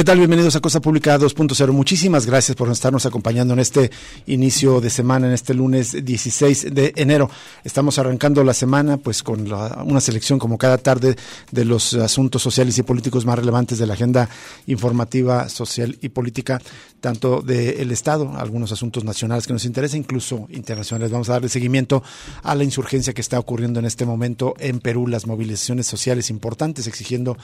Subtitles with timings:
[0.00, 0.16] ¿Qué tal?
[0.16, 1.72] Bienvenidos a Cosa Pública 2.0.
[1.72, 3.90] Muchísimas gracias por estarnos acompañando en este
[4.28, 7.28] inicio de semana, en este lunes 16 de enero.
[7.64, 11.16] Estamos arrancando la semana pues con una selección como cada tarde
[11.50, 14.30] de los asuntos sociales y políticos más relevantes de la agenda
[14.66, 16.62] informativa, social y política,
[17.02, 21.12] tanto del Estado, algunos asuntos nacionales que nos interesan, incluso internacionales.
[21.12, 22.02] Vamos a darle seguimiento
[22.42, 26.86] a la insurgencia que está ocurriendo en este momento en Perú, las movilizaciones sociales importantes
[26.86, 27.36] exigiendo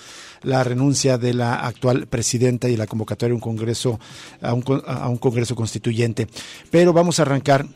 [0.43, 3.99] la renuncia de la actual presidenta y la convocatoria a un congreso,
[4.41, 6.29] a un, congreso constituyente.
[6.71, 7.67] Pero vamos a arrancar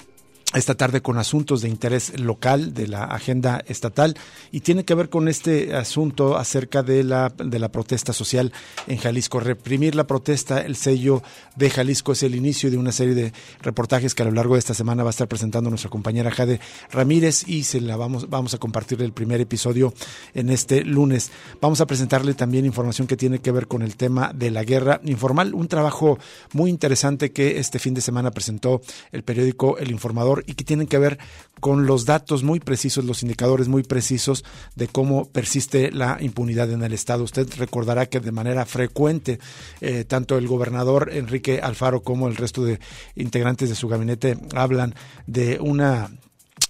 [0.54, 4.16] esta tarde con asuntos de interés local de la agenda estatal
[4.50, 8.52] y tiene que ver con este asunto acerca de la, de la protesta social
[8.88, 9.38] en Jalisco.
[9.38, 11.22] Reprimir la protesta, el sello
[11.54, 14.58] de Jalisco es el inicio de una serie de reportajes que a lo largo de
[14.58, 16.58] esta semana va a estar presentando nuestra compañera Jade
[16.90, 19.94] Ramírez y se la vamos, vamos a compartir el primer episodio
[20.34, 21.30] en este lunes.
[21.60, 25.00] Vamos a presentarle también información que tiene que ver con el tema de la guerra
[25.04, 26.18] informal, un trabajo
[26.52, 28.80] muy interesante que este fin de semana presentó
[29.12, 31.18] el periódico El Informador y que tienen que ver
[31.60, 34.44] con los datos muy precisos, los indicadores muy precisos
[34.76, 37.24] de cómo persiste la impunidad en el Estado.
[37.24, 39.38] Usted recordará que de manera frecuente
[39.80, 42.80] eh, tanto el gobernador Enrique Alfaro como el resto de
[43.14, 44.94] integrantes de su gabinete hablan
[45.26, 46.10] de una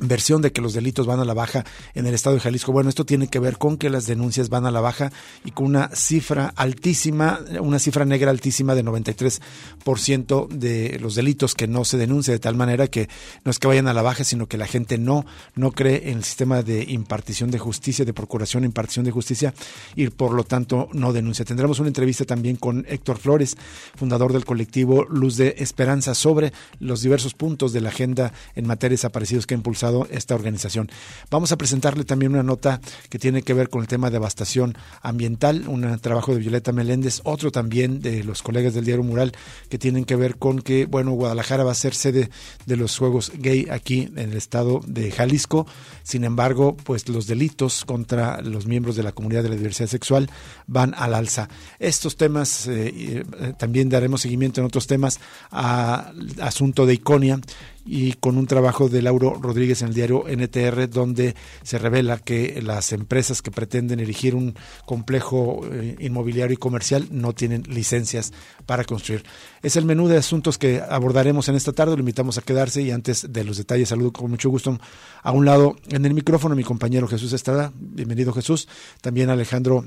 [0.00, 2.72] versión de que los delitos van a la baja en el estado de Jalisco.
[2.72, 5.12] Bueno, esto tiene que ver con que las denuncias van a la baja
[5.44, 11.66] y con una cifra altísima, una cifra negra altísima de 93% de los delitos que
[11.66, 13.08] no se denuncia, de tal manera que
[13.44, 16.18] no es que vayan a la baja, sino que la gente no, no cree en
[16.18, 19.54] el sistema de impartición de justicia, de procuración e impartición de justicia
[19.94, 21.44] y por lo tanto no denuncia.
[21.44, 23.56] Tendremos una entrevista también con Héctor Flores,
[23.96, 28.90] fundador del colectivo Luz de Esperanza, sobre los diversos puntos de la agenda en materia
[28.90, 29.00] de
[29.46, 30.90] que ha impulsado esta organización.
[31.30, 34.76] Vamos a presentarle también una nota que tiene que ver con el tema de devastación
[35.02, 39.32] ambiental, un trabajo de Violeta Meléndez, otro también de los colegas del diario Mural
[39.68, 42.30] que tienen que ver con que, bueno, Guadalajara va a ser sede
[42.66, 45.66] de los Juegos Gay aquí en el estado de Jalisco.
[46.02, 50.30] Sin embargo, pues los delitos contra los miembros de la comunidad de la diversidad sexual
[50.66, 51.48] van al alza.
[51.78, 55.20] Estos temas eh, eh, también daremos seguimiento en otros temas
[55.50, 57.40] a asunto de Iconia
[57.84, 62.60] y con un trabajo de Lauro Rodríguez en el diario NTR donde se revela que
[62.62, 64.54] las empresas que pretenden erigir un
[64.86, 68.32] complejo eh, inmobiliario y comercial no tienen licencias
[68.66, 69.24] para construir.
[69.62, 72.90] Es el menú de asuntos que abordaremos en esta tarde, lo invitamos a quedarse y
[72.90, 74.78] antes de los detalles saludo con mucho gusto
[75.22, 78.68] a un lado en el micrófono mi compañero Jesús Estrada, bienvenido Jesús,
[79.00, 79.86] también Alejandro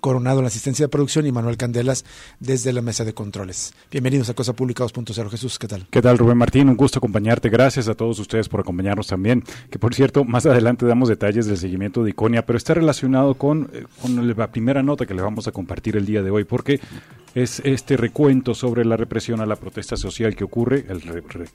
[0.00, 2.04] Coronado en la asistencia de producción y Manuel Candelas
[2.40, 3.74] desde la mesa de controles.
[3.90, 5.30] Bienvenidos a Cosa Pública 2.0.
[5.30, 5.86] Jesús, ¿qué tal?
[5.90, 6.68] ¿Qué tal, Rubén Martín?
[6.68, 7.48] Un gusto acompañarte.
[7.48, 9.42] Gracias a todos ustedes por acompañarnos también.
[9.70, 13.70] Que por cierto, más adelante damos detalles del seguimiento de Iconia, pero está relacionado con,
[13.72, 13.84] eh,
[14.36, 16.80] la primera nota que le vamos a compartir el día de hoy, porque
[17.36, 20.86] es este recuento sobre la represión a la protesta social que ocurre.
[20.88, 21.02] El,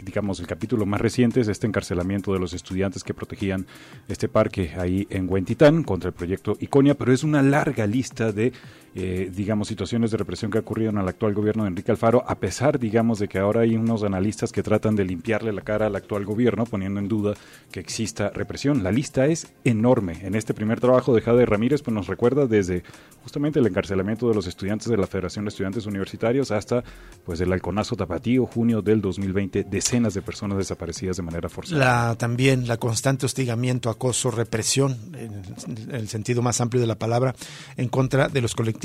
[0.03, 3.66] digamos, el capítulo más reciente es este encarcelamiento de los estudiantes que protegían
[4.08, 8.53] este parque ahí en Huentitán contra el proyecto Iconia, pero es una larga lista de,
[8.94, 12.78] eh, digamos, situaciones de represión que en el actual gobierno de Enrique Alfaro, a pesar,
[12.78, 16.25] digamos, de que ahora hay unos analistas que tratan de limpiarle la cara al actual
[16.25, 17.34] gobierno, poniendo en duda
[17.72, 18.84] que exista represión.
[18.84, 20.19] La lista es enorme.
[20.24, 22.84] En este primer trabajo de Jade Ramírez, pues nos recuerda desde
[23.24, 26.84] justamente el encarcelamiento de los estudiantes de la Federación de Estudiantes Universitarios hasta,
[27.25, 32.16] pues, el halconazo tapatío, junio del 2020, decenas de personas desaparecidas de manera forzada.
[32.16, 37.35] También la constante hostigamiento, acoso, represión, en el sentido más amplio de la palabra,
[37.78, 38.80] en contra de los colectivos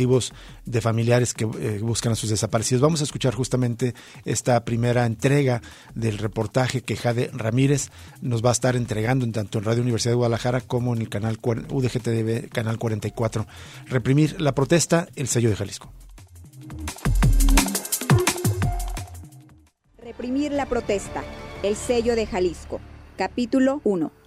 [0.65, 2.83] de familiares que eh, buscan a sus desaparecidos.
[2.83, 3.95] Vamos a escuchar justamente
[4.25, 5.63] esta primera entrega
[5.95, 7.91] del reportaje que Jade Ramírez
[8.21, 11.09] nos va a estar entregando en tanto en Radio Universidad de Guadalajara como en el
[11.09, 13.47] canal UDGTV, canal 44.
[13.87, 15.91] Reprimir la protesta, el sello de Jalisco.
[20.03, 21.25] Reprimir la protesta,
[21.63, 22.81] el sello de Jalisco.
[23.17, 24.26] Capítulo 1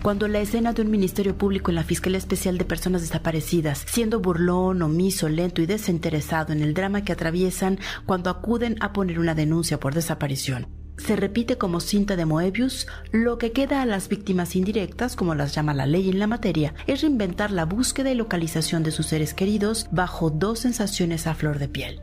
[0.00, 4.20] cuando la escena de un ministerio público en la Fiscalía Especial de Personas Desaparecidas, siendo
[4.20, 9.34] burlón, omiso, lento y desinteresado en el drama que atraviesan cuando acuden a poner una
[9.34, 10.66] denuncia por desaparición.
[10.98, 15.54] se repite como cinta de Moebius, lo que queda a las víctimas indirectas, como las
[15.54, 19.34] llama la ley en la materia, es reinventar la búsqueda y localización de sus seres
[19.34, 22.00] queridos bajo dos sensaciones a flor de piel,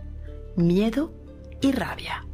[0.57, 1.13] miedo
[1.61, 2.28] y rabia.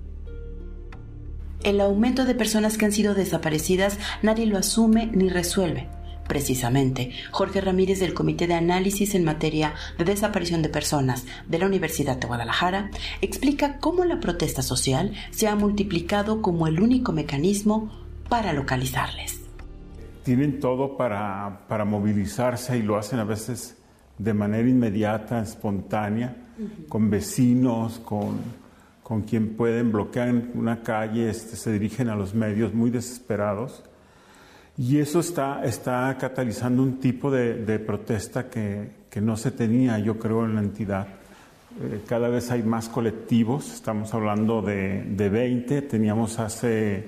[1.66, 5.90] El aumento de personas que han sido desaparecidas nadie lo asume ni resuelve.
[6.28, 11.66] Precisamente, Jorge Ramírez del Comité de Análisis en materia de desaparición de personas de la
[11.66, 12.92] Universidad de Guadalajara
[13.22, 17.92] explica cómo la protesta social se ha multiplicado como el único mecanismo
[18.30, 19.42] para localizarles.
[20.22, 23.76] Tienen todo para, para movilizarse y lo hacen a veces
[24.20, 26.36] de manera inmediata, espontánea,
[26.90, 28.40] con vecinos, con,
[29.06, 33.84] con quien pueden bloquear una calle, este, se dirigen a los medios muy desesperados
[34.80, 40.18] y eso está, está catalizando un tipo de, protesta que, que, no se tenía, yo
[40.18, 41.08] creo, en la entidad.
[41.80, 47.06] Eh, cada vez hay más colectivos, estamos hablando de, de 20, teníamos hace,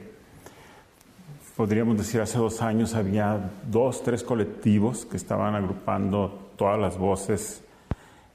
[1.56, 7.64] podríamos decir, hace dos años había dos, tres colectivos que estaban agrupando todas las voces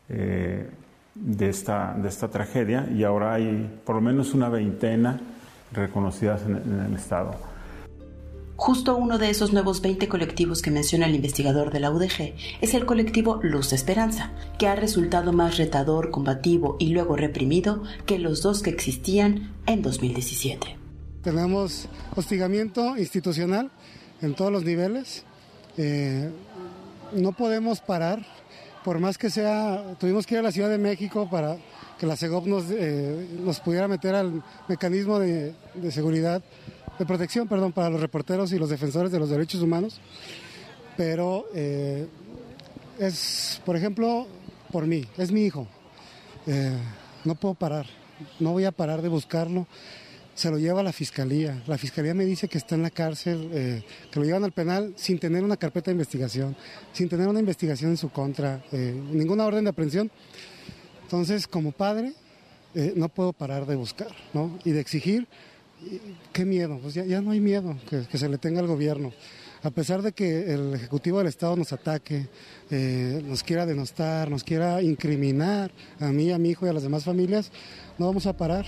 [0.08, 0.68] eh,
[1.14, 5.20] de, esta, de esta tragedia y ahora hay por lo menos una veintena
[5.72, 7.52] reconocidas en el Estado.
[8.64, 12.74] Justo uno de esos nuevos 20 colectivos que menciona el investigador de la UDG es
[12.74, 18.40] el colectivo Luz Esperanza, que ha resultado más retador, combativo y luego reprimido que los
[18.40, 20.76] dos que existían en 2017.
[21.22, 23.72] Tenemos hostigamiento institucional
[24.20, 25.24] en todos los niveles.
[25.76, 26.30] Eh,
[27.14, 28.24] no podemos parar,
[28.84, 31.56] por más que sea, tuvimos que ir a la Ciudad de México para
[31.98, 36.42] que la CEGOP nos, eh, nos pudiera meter al mecanismo de, de seguridad
[36.98, 40.00] de protección, perdón, para los reporteros y los defensores de los derechos humanos.
[40.96, 42.06] Pero eh,
[42.98, 44.26] es, por ejemplo,
[44.70, 45.66] por mí, es mi hijo.
[46.46, 46.76] Eh,
[47.24, 47.86] no puedo parar,
[48.40, 49.66] no voy a parar de buscarlo.
[50.34, 51.62] Se lo lleva a la fiscalía.
[51.66, 54.94] La fiscalía me dice que está en la cárcel, eh, que lo llevan al penal
[54.96, 56.56] sin tener una carpeta de investigación,
[56.92, 60.10] sin tener una investigación en su contra, ninguna orden de aprehensión.
[61.02, 62.14] Entonces, como padre,
[62.96, 64.58] no puedo parar de buscar ¿no?
[64.64, 65.28] y de exigir
[66.32, 69.12] qué miedo, pues ya, no hay miedo que, se le tenga al gobierno.
[69.62, 72.26] A pesar de que el Ejecutivo del Estado nos ataque,
[72.70, 75.70] eh, nos quiera denostar, nos quiera incriminar
[76.00, 77.52] a mí, a mi hijo y a las demás familias,
[77.98, 78.66] no vamos a parar.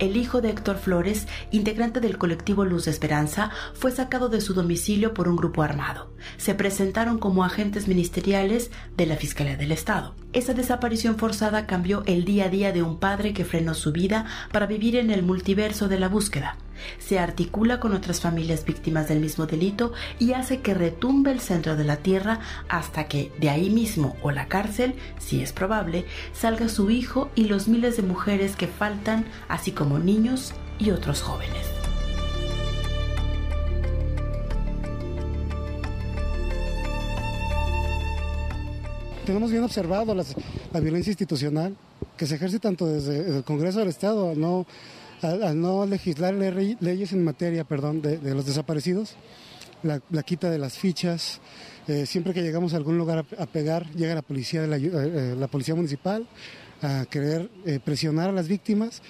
[0.00, 4.54] El hijo de Héctor Flores, integrante del colectivo Luz de Esperanza, fue sacado de su
[4.54, 6.10] domicilio por un grupo armado.
[6.38, 10.14] Se presentaron como agentes ministeriales de la Fiscalía del Estado.
[10.32, 14.24] Esa desaparición forzada cambió el día a día de un padre que frenó su vida
[14.52, 16.56] para vivir en el multiverso de la búsqueda
[16.98, 21.76] se articula con otras familias víctimas del mismo delito y hace que retumbe el centro
[21.76, 26.68] de la tierra hasta que de ahí mismo o la cárcel, si es probable, salga
[26.68, 31.66] su hijo y los miles de mujeres que faltan, así como niños y otros jóvenes.
[39.30, 41.76] tenemos bien observado la violencia institucional
[42.16, 44.66] que se ejerce tanto desde el Congreso del Estado, no
[45.22, 49.16] al, no legislar leyes en materia perdón, de, los desaparecidos,
[49.82, 51.40] la, quita de las fichas,
[51.88, 54.90] eh, siempre que llegamos a algún lugar a, pegar, llega la policía, de la, eh,
[54.92, 56.26] eh, la policía municipal
[56.82, 57.50] a querer
[57.84, 59.02] presionar a las víctimas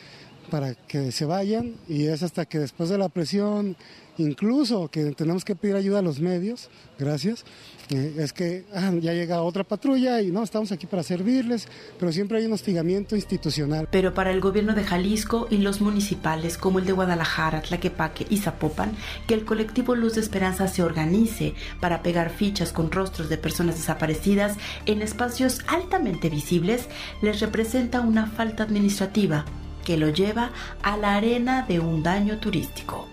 [0.50, 3.76] para que se vayan y es hasta que después de la presión,
[4.18, 6.68] incluso que tenemos que pedir ayuda a los medios,
[6.98, 7.44] gracias,
[7.90, 11.66] eh, es que ah, ya llega otra patrulla y no, estamos aquí para servirles,
[11.98, 13.88] pero siempre hay un hostigamiento institucional.
[13.90, 18.38] Pero para el gobierno de Jalisco y los municipales como el de Guadalajara, Tlaquepaque y
[18.38, 18.92] Zapopan,
[19.26, 23.76] que el colectivo Luz de Esperanza se organice para pegar fichas con rostros de personas
[23.76, 26.86] desaparecidas en espacios altamente visibles,
[27.22, 29.44] les representa una falta administrativa
[29.84, 30.50] que lo lleva
[30.82, 33.06] a la arena de un daño turístico.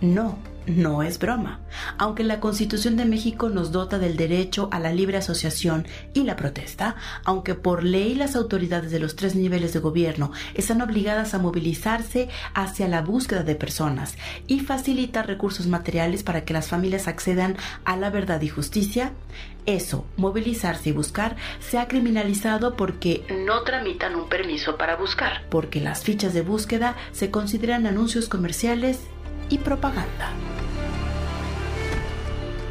[0.00, 1.60] No, no es broma.
[1.98, 6.36] Aunque la Constitución de México nos dota del derecho a la libre asociación y la
[6.36, 11.38] protesta, aunque por ley las autoridades de los tres niveles de gobierno están obligadas a
[11.38, 14.16] movilizarse hacia la búsqueda de personas
[14.46, 19.12] y facilitar recursos materiales para que las familias accedan a la verdad y justicia,
[19.66, 25.80] eso, movilizarse y buscar, se ha criminalizado porque no tramitan un permiso para buscar, porque
[25.80, 29.00] las fichas de búsqueda se consideran anuncios comerciales
[29.52, 30.30] y propaganda.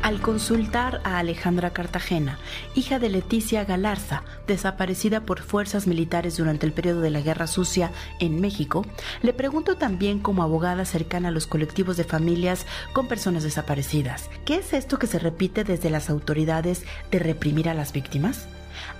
[0.01, 2.39] Al consultar a Alejandra Cartagena,
[2.73, 7.91] hija de Leticia Galarza, desaparecida por fuerzas militares durante el periodo de la Guerra Sucia
[8.19, 8.83] en México,
[9.21, 14.55] le pregunto también como abogada cercana a los colectivos de familias con personas desaparecidas, ¿qué
[14.55, 18.47] es esto que se repite desde las autoridades de reprimir a las víctimas?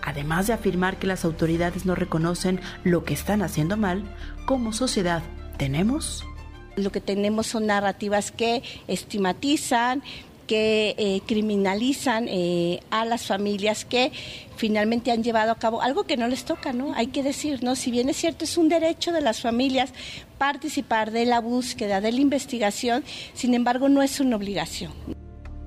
[0.04, 4.04] Además de afirmar que las autoridades no reconocen lo que están haciendo mal,
[4.46, 5.24] como sociedad,
[5.58, 6.26] ¿tenemos
[6.76, 10.04] Lo que tenemos son narrativas que estigmatizan,
[10.52, 14.12] que eh, criminalizan eh, a las familias que
[14.58, 16.94] finalmente han llevado a cabo algo que no les toca, ¿no?
[16.94, 17.78] Hay que decir, ¿no?
[17.78, 19.94] Si bien es cierto, es un derecho de las familias
[20.38, 24.92] participar de la búsqueda, de la investigación, sin embargo, no es una obligación.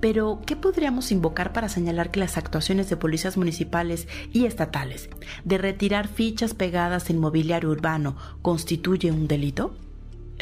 [0.01, 5.09] Pero, ¿qué podríamos invocar para señalar que las actuaciones de policías municipales y estatales
[5.45, 9.75] de retirar fichas pegadas en mobiliario urbano constituye un delito?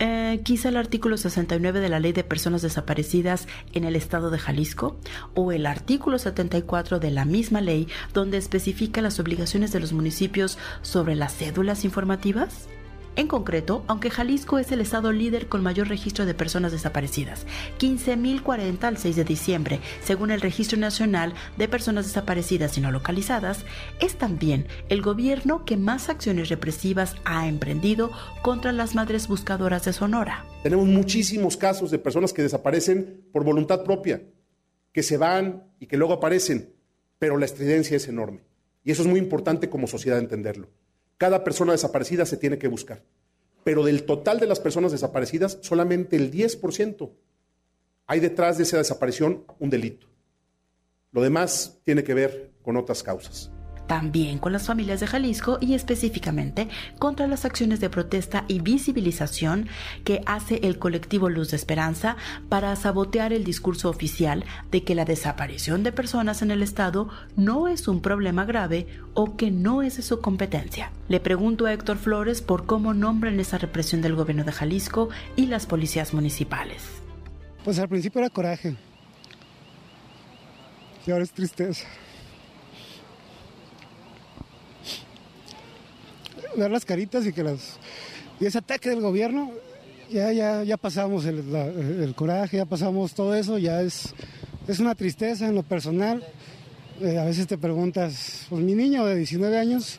[0.05, 4.39] Eh, quizá el artículo 69 de la Ley de Personas Desaparecidas en el Estado de
[4.41, 4.97] Jalisco
[5.37, 10.59] o el artículo 74 de la misma ley donde especifica las obligaciones de los municipios
[10.81, 12.67] sobre las cédulas informativas?
[13.15, 17.47] En concreto, aunque Jalisco es el estado líder con mayor registro de personas desaparecidas,
[17.79, 23.67] 15.040 al 6 de diciembre, según el Registro Nacional de Personas Desaparecidas y No Localizadas,
[24.01, 28.11] es también el gobierno que más acciones represivas ha emprendido
[28.43, 30.47] contra las madres buscadoras de Sonora.
[30.63, 34.23] Tenemos muchísimos casos de personas que desaparecen por voluntad propia,
[34.91, 36.73] que se van y que luego aparecen,
[37.19, 38.41] pero la estridencia es enorme.
[38.85, 40.69] Y eso es muy importante como sociedad entenderlo.
[41.23, 43.01] Cada persona desaparecida se tiene que buscar.
[43.63, 47.13] Pero del total de las personas desaparecidas, solamente el 10%
[48.09, 50.09] hay detrás de esa desaparición un delito.
[51.13, 53.53] Lo demás tiene que ver con otras causas
[53.87, 59.69] también con las familias de Jalisco y específicamente contra las acciones de protesta y visibilización
[60.05, 62.17] que hace el colectivo Luz de Esperanza
[62.49, 67.69] para sabotear el discurso oficial de que la desaparición de personas en el Estado no
[67.69, 70.91] es un problema grave o que no es de su competencia.
[71.09, 75.47] Le pregunto a Héctor Flores por cómo nombran esa represión del gobierno de Jalisco y
[75.47, 76.83] las policías municipales.
[77.65, 78.77] Pues al principio era coraje
[81.07, 81.87] y ahora es tristeza.
[86.57, 87.79] Ver las caritas y que las
[88.41, 89.53] y ese ataque del gobierno
[90.11, 94.15] ya ya ya pasamos el, coraje ya pasamos todo eso ya es
[94.69, 96.25] es una tristeza en lo personal
[97.01, 99.99] eh, a veces te preguntas pues mi niño de 19 años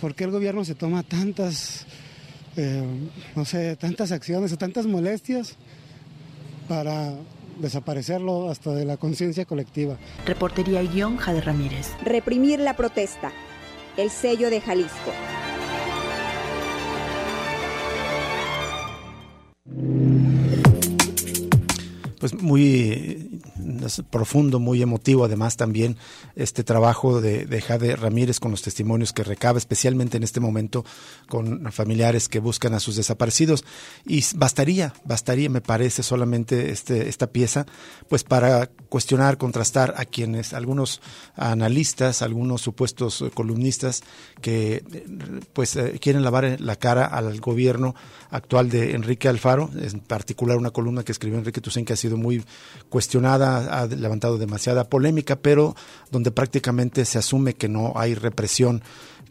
[0.00, 1.86] por qué el gobierno se toma tantas
[2.56, 2.82] eh,
[3.36, 5.56] no sé tantas acciones o tantas molestias
[6.68, 7.14] para
[7.58, 9.96] desaparecerlo hasta de la conciencia colectiva.
[10.24, 11.88] Reportería y guion Jade Ramírez.
[12.04, 13.32] Reprimir la protesta.
[13.96, 15.12] El sello de Jalisco.
[22.18, 23.40] Pues muy
[24.10, 25.96] profundo, muy emotivo además también
[26.36, 30.84] este trabajo de, de, Jade Ramírez con los testimonios que recaba, especialmente en este momento
[31.28, 33.64] con familiares que buscan a sus desaparecidos.
[34.06, 37.66] Y bastaría, bastaría, me parece, solamente este, esta pieza,
[38.08, 41.00] pues para cuestionar, contrastar a quienes, algunos
[41.36, 44.02] analistas, algunos supuestos columnistas
[44.40, 44.82] que
[45.52, 47.94] pues eh, quieren lavar la cara al gobierno
[48.30, 52.07] actual de Enrique Alfaro, en particular una columna que escribió Enrique Tucen que ha sido
[52.16, 52.44] muy
[52.88, 55.74] cuestionada, ha levantado demasiada polémica, pero
[56.10, 58.82] donde prácticamente se asume que no hay represión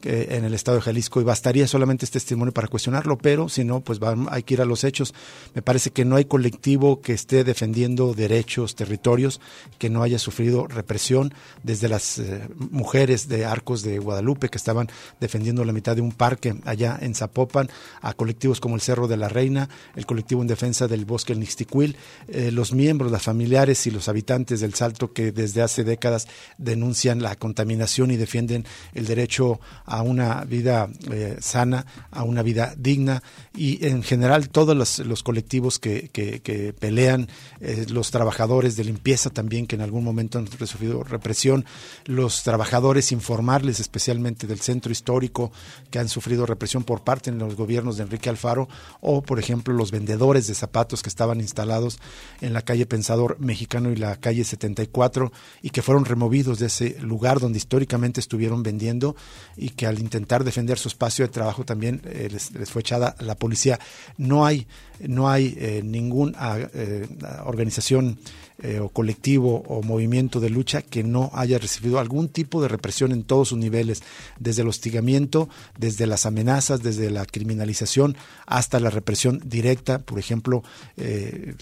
[0.04, 3.82] en el estado de Jalisco y bastaría solamente este testimonio para cuestionarlo, pero si no,
[3.82, 4.00] pues
[4.30, 5.13] hay que ir a los hechos.
[5.54, 9.39] Me parece que no hay colectivo que esté defendiendo derechos, territorios,
[9.77, 14.88] que no haya sufrido represión, desde las eh, mujeres de Arcos de Guadalupe que estaban
[15.20, 17.70] defendiendo la mitad de un parque allá en Zapopan,
[18.01, 21.39] a colectivos como el Cerro de la Reina, el colectivo en defensa del bosque El
[21.39, 26.27] Nixticuil, eh, los miembros, las familiares y los habitantes del Salto que desde hace décadas
[26.58, 32.75] denuncian la contaminación y defienden el derecho a una vida eh, sana, a una vida
[32.77, 33.24] digna.
[33.56, 37.27] Y en general todos los, colectivos que, que, pelean,
[37.62, 41.65] eh, los trabajadores de limpieza también que en algún momento han sufrido represión,
[42.06, 45.51] los trabajadores informarles especialmente del centro histórico
[45.89, 48.67] que han sufrido represión por parte de los gobiernos de Enrique Alfaro
[49.00, 52.00] o por ejemplo los vendedores de zapatos que estaban instalados
[52.41, 56.98] en la calle Pensador Mexicano y la calle 74 y que fueron removidos de ese
[57.01, 59.15] lugar donde históricamente estuvieron vendiendo
[59.56, 63.36] y que al intentar defender su espacio de trabajo también eh, les, fue echada la
[63.36, 63.79] policía.
[64.17, 64.67] No hay,
[65.00, 67.07] no hay eh, ninguna eh,
[67.46, 68.19] organización
[68.63, 73.11] eh, o colectivo o movimiento de lucha que no haya recibido algún tipo de represión
[73.11, 74.01] en todos sus niveles,
[74.39, 75.47] desde el hostigamiento,
[75.77, 80.63] desde las amenazas, desde la criminalización hasta la represión directa, por ejemplo,
[80.97, 81.53] eh,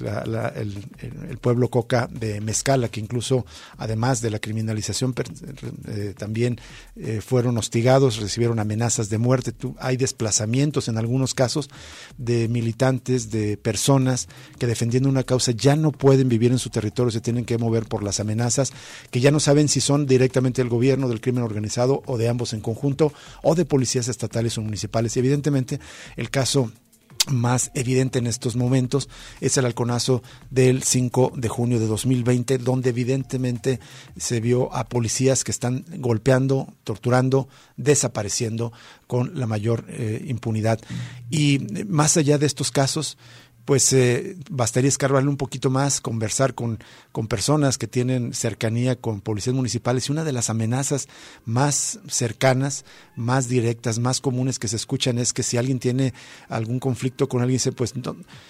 [0.56, 3.46] el, pueblo coca de Mezcala, que incluso
[3.78, 5.14] además de la criminalización
[5.90, 6.62] eh, también
[7.20, 11.70] fueron hostigados, recibieron amenazas de muerte, hay desplazamientos en algunos casos
[12.18, 16.85] de militantes, de personas que defendiendo una causa ya no pueden vivir en su territorio
[17.12, 18.74] se tienen que mover por las amenazas
[19.12, 22.54] que ya no saben si son directamente del gobierno, del crimen organizado o de ambos
[22.54, 23.14] en conjunto
[23.44, 25.16] o de policías estatales o municipales.
[25.16, 25.80] Y evidentemente
[26.18, 26.72] el caso
[27.32, 29.10] más evidente en estos momentos
[29.42, 33.80] es el halconazo del 5 de junio de 2020, donde evidentemente
[34.18, 38.72] se vio a policías que están golpeando, torturando, desapareciendo
[39.08, 40.80] con la mayor eh, impunidad.
[41.30, 43.18] Y más allá de estos casos,
[43.66, 46.80] pues eh, bastaría escarbarle un poquito más, conversar con,
[47.12, 51.08] con personas que tienen cercanía con policías municipales y una de las amenazas
[51.46, 56.14] más cercanas, más directas, más comunes que se escuchan es que si alguien tiene
[56.48, 57.94] algún conflicto con alguien, dice, pues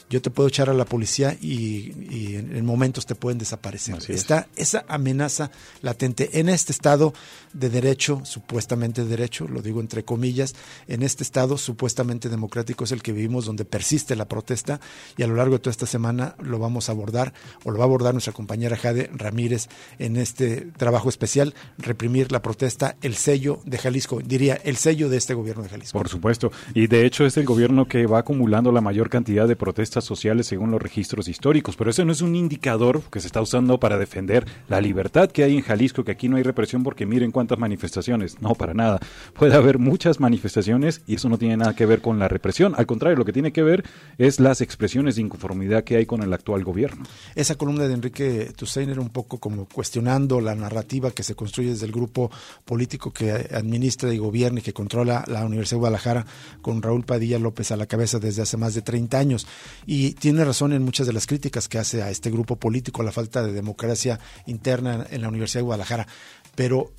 [0.10, 3.98] yo te puedo echar a la policía y, en, momentos te pueden desaparecer.
[4.10, 7.14] Está esa amenaza latente en este estado
[7.54, 10.56] de derecho, supuestamente de derecho, lo digo entre comillas,
[10.88, 14.82] en este estado supuestamente democrático es el que vivimos donde persiste la protesta
[15.18, 17.34] y a lo largo de toda esta semana lo vamos a abordar
[17.64, 19.68] o lo va a abordar nuestra compañera Jade Ramírez
[20.00, 25.18] en este trabajo especial, reprimir la protesta, el sello de Jalisco, diría el sello de
[25.18, 25.98] este gobierno de Jalisco.
[25.98, 29.56] Por supuesto, y de hecho es el gobierno que va acumulando la mayor cantidad de
[29.56, 33.42] protestas sociales según los registros históricos, pero ese no es un indicador que se está
[33.42, 37.06] usando para defender la libertad que hay en Jalisco, que aquí no hay represión porque
[37.06, 39.00] miren cuántas manifestaciones, no, para nada.
[39.34, 42.86] Puede haber muchas manifestaciones y eso no tiene nada que ver con la represión, al
[42.86, 43.84] contrario, lo que tiene que ver
[44.18, 47.04] es las expresiones de inconformidad que hay con el actual gobierno.
[47.36, 51.72] Esa columna de Enrique Tussain era un poco como cuestionando la narrativa que se construye
[51.72, 52.32] desde el grupo
[52.64, 56.26] político que administra y gobierna y que controla la Universidad de Guadalajara
[56.62, 59.48] con Raúl Padilla López a la cabeza desde hace más de 30 años.
[59.86, 63.06] Y tiene razón en muchas de las críticas que hace a este grupo político, a
[63.06, 66.08] la falta de democracia interna en la Universidad de Guadalajara.
[66.56, 66.94] Pero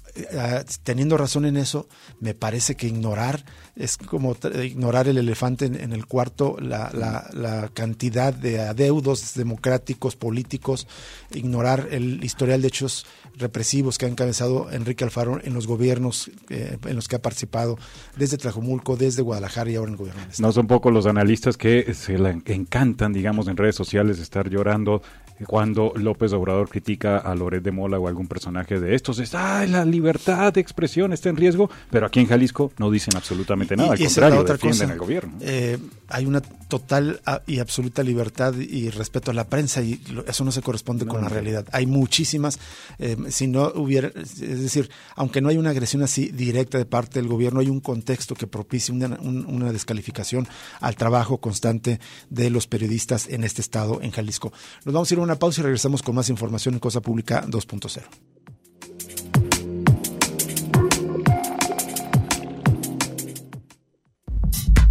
[0.83, 1.89] teniendo razón en eso,
[2.21, 3.45] me parece que ignorar
[3.77, 10.89] es como ignorar el elefante en, el cuarto, la, la, cantidad de adeudos democráticos, políticos,
[11.33, 13.07] ignorar el historial de hechos
[13.37, 17.79] represivos que ha encabezado Enrique Alfaro en los gobiernos eh, en los que ha participado,
[18.17, 20.23] desde Tlajomulco, desde Guadalajara y ahora en el gobierno.
[20.39, 25.03] No son pocos los analistas que se le encantan, digamos, en redes sociales estar llorando
[25.47, 29.69] cuando López Obrador critica a Loret de Mola o algún personaje de estos, es, ay,
[29.69, 33.93] la libertad de expresión está en riesgo, pero aquí en Jalisco no dicen absolutamente nada,
[33.93, 35.33] al contrario, defienden al gobierno.
[35.41, 40.53] Eh, hay una total y absoluta libertad y respeto a la prensa y eso no
[40.53, 41.67] se corresponde con la realidad.
[41.73, 42.59] Hay muchísimas,
[42.99, 47.21] eh, si no hubiera, es decir, aunque no hay una agresión así directa de parte
[47.21, 50.49] del gobierno, hay un contexto que propicia una, una descalificación
[50.81, 54.53] al trabajo constante de los periodistas en este estado, en Jalisco.
[54.85, 57.45] Nos vamos a ir a una pausa y regresamos con más información en Cosa Pública
[57.47, 58.03] 2.0.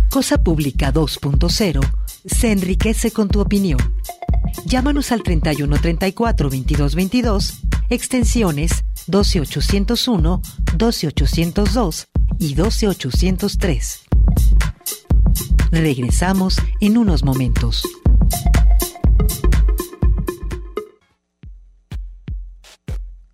[0.10, 1.82] Cosa Pública 2.0
[2.26, 3.80] se enriquece con tu opinión.
[4.66, 10.42] Llámanos al 3134 2222, extensiones 12801,
[10.78, 12.08] 12802
[12.40, 14.02] y 12803.
[15.72, 17.84] Regresamos en unos momentos.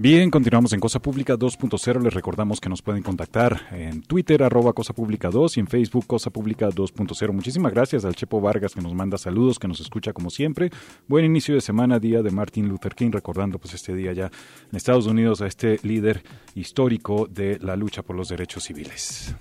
[0.00, 2.00] Bien, continuamos en Cosa Pública 2.0.
[2.00, 6.06] Les recordamos que nos pueden contactar en Twitter, arroba Cosa Pública 2 y en Facebook
[6.06, 7.32] Cosa Pública 2.0.
[7.32, 10.70] Muchísimas gracias al Chepo Vargas que nos manda saludos, que nos escucha como siempre.
[11.08, 14.26] Buen inicio de semana, día de Martin Luther King, recordando pues este día ya
[14.70, 16.22] en Estados Unidos a este líder
[16.54, 19.34] histórico de la lucha por los derechos civiles.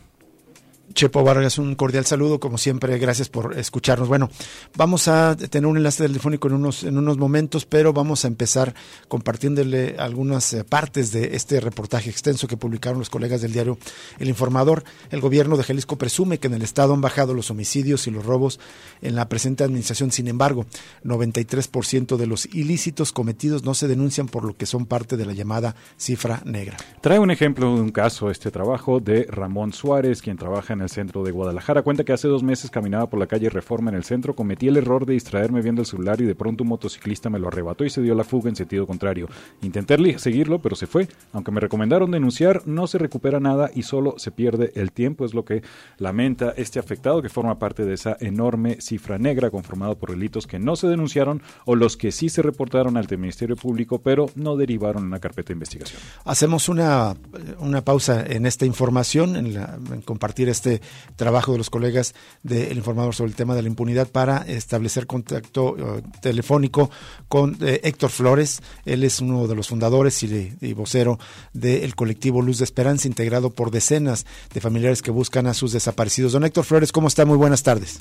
[0.93, 4.07] Chepo Vargas, un cordial saludo, como siempre, gracias por escucharnos.
[4.07, 4.29] Bueno,
[4.75, 8.73] vamos a tener un enlace telefónico en unos, en unos momentos, pero vamos a empezar
[9.07, 13.77] compartiéndole algunas eh, partes de este reportaje extenso que publicaron los colegas del diario
[14.17, 14.83] El Informador.
[15.11, 18.25] El gobierno de Jalisco presume que en el Estado han bajado los homicidios y los
[18.25, 18.59] robos
[19.01, 20.11] en la presente administración.
[20.11, 20.65] Sin embargo,
[21.03, 25.33] 93% de los ilícitos cometidos no se denuncian por lo que son parte de la
[25.33, 26.77] llamada cifra negra.
[27.01, 30.89] Trae un ejemplo de un caso, este trabajo de Ramón Suárez, quien trabaja en el
[30.89, 31.81] centro de Guadalajara.
[31.81, 34.77] Cuenta que hace dos meses caminaba por la calle Reforma en el centro, cometí el
[34.77, 37.89] error de distraerme viendo el celular y de pronto un motociclista me lo arrebató y
[37.89, 39.27] se dio la fuga en sentido contrario.
[39.61, 41.07] Intenté seguirlo, pero se fue.
[41.33, 45.33] Aunque me recomendaron denunciar, no se recupera nada y solo se pierde el tiempo, es
[45.33, 45.63] lo que
[45.97, 50.59] lamenta este afectado que forma parte de esa enorme cifra negra conformado por delitos que
[50.59, 54.55] no se denunciaron o los que sí se reportaron ante el Ministerio Público, pero no
[54.55, 55.99] derivaron en una carpeta de investigación.
[56.25, 57.15] Hacemos una,
[57.59, 60.81] una pausa en esta información, en compartir este este
[61.15, 65.75] trabajo de los colegas del informador sobre el tema de la impunidad para establecer contacto
[65.77, 66.89] eh, telefónico
[67.27, 68.61] con eh, Héctor Flores.
[68.85, 71.19] Él es uno de los fundadores y, vocero
[71.53, 76.33] del colectivo Luz de Esperanza, integrado por decenas de familiares que buscan a sus desaparecidos.
[76.33, 77.25] Don Héctor Flores, ¿cómo está?
[77.25, 77.99] Muy buenas tardes.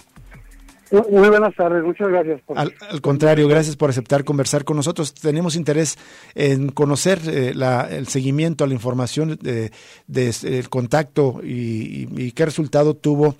[0.90, 2.40] Muy buenas tardes, muchas gracias.
[2.54, 5.14] Al, contrario, gracias por aceptar conversar con nosotros.
[5.14, 5.98] Tenemos interés
[6.34, 9.72] en conocer eh, la, el seguimiento a la información de,
[10.06, 13.36] el contacto y, qué resultado tuvo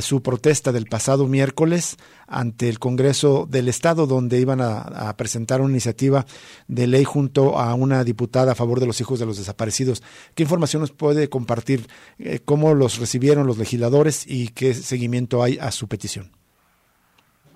[0.00, 5.70] su protesta del pasado miércoles ante el Congreso del Estado, donde iban a, presentar una
[5.70, 6.26] iniciativa
[6.66, 10.02] de ley junto a una diputada a favor de los hijos de los desaparecidos.
[10.34, 11.86] ¿Qué información nos puede compartir?
[12.18, 16.37] Eh, ¿Cómo los recibieron los legisladores y qué seguimiento hay a su petición?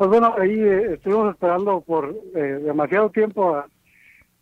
[0.03, 3.69] Pues bueno, ahí eh, estuvimos esperando por eh, demasiado tiempo a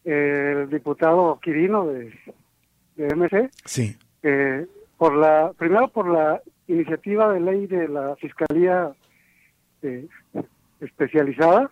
[0.07, 2.15] eh, el diputado Quirino de,
[2.97, 3.51] de MC.
[3.67, 3.95] Sí.
[4.97, 8.91] por la, primero por la iniciativa de ley de la Fiscalía
[10.81, 11.71] especializada,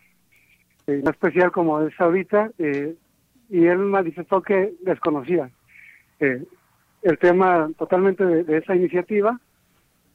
[0.86, 5.48] no especial como es ahorita, y él manifestó que desconocía
[6.20, 9.40] el tema totalmente de esa iniciativa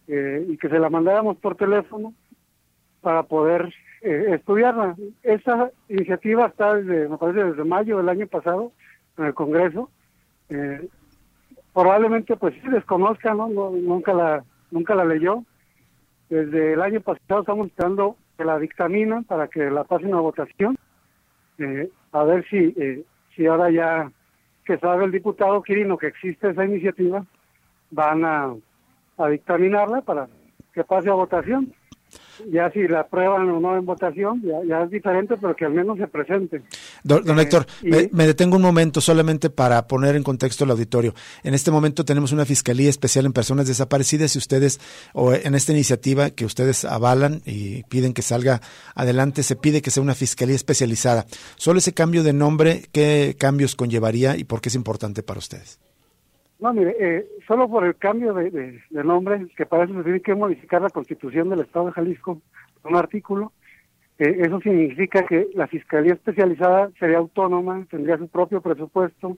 [0.06, 2.14] y que se la mandáramos por teléfono
[3.04, 4.96] para poder eh, estudiarla.
[5.22, 8.72] Esta iniciativa está desde, me parece, desde mayo del año pasado
[9.18, 9.92] en el Congreso.
[10.50, 10.88] Eh,
[11.74, 13.50] probablemente, pues sí, desconozca, ¿no?
[13.50, 15.44] Nunca la nunca la leyó.
[16.30, 20.76] Desde el año pasado estamos esperando que la dictamina para que la pasen a votación.
[21.60, 22.74] Eh, a ver si,
[23.36, 24.12] si ahora ya
[24.66, 27.26] que sabe el diputado Quirino que existe esa iniciativa,
[27.92, 28.54] van a,
[29.18, 30.28] a dictaminarla para
[30.74, 31.74] que pase a votación
[32.52, 35.98] ya si la aprueban o no en votación, ya, es diferente, pero que al menos
[35.98, 36.62] se presente.
[37.04, 41.14] Don, don eh, Héctor, me, detengo un momento solamente para poner en contexto el auditorio.
[41.44, 44.80] En este momento tenemos una Fiscalía Especial en Personas Desaparecidas y ustedes,
[45.14, 48.62] o en esta iniciativa que ustedes avalan y piden que salga
[48.96, 51.26] adelante, se pide que sea una Fiscalía especializada.
[51.56, 55.80] Solo ese cambio de nombre, ¿qué cambios conllevaría y por qué es importante para ustedes?
[56.64, 60.34] No, mire, eh, solo por el cambio de, nombre, que para eso se tiene que
[60.34, 62.42] modificar la constitución del Estado de Jalisco,
[62.86, 63.52] un artículo,
[64.18, 69.38] eh, eso significa que la Fiscalía Especializada sería autónoma, tendría su propio presupuesto,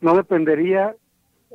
[0.00, 0.94] no dependería,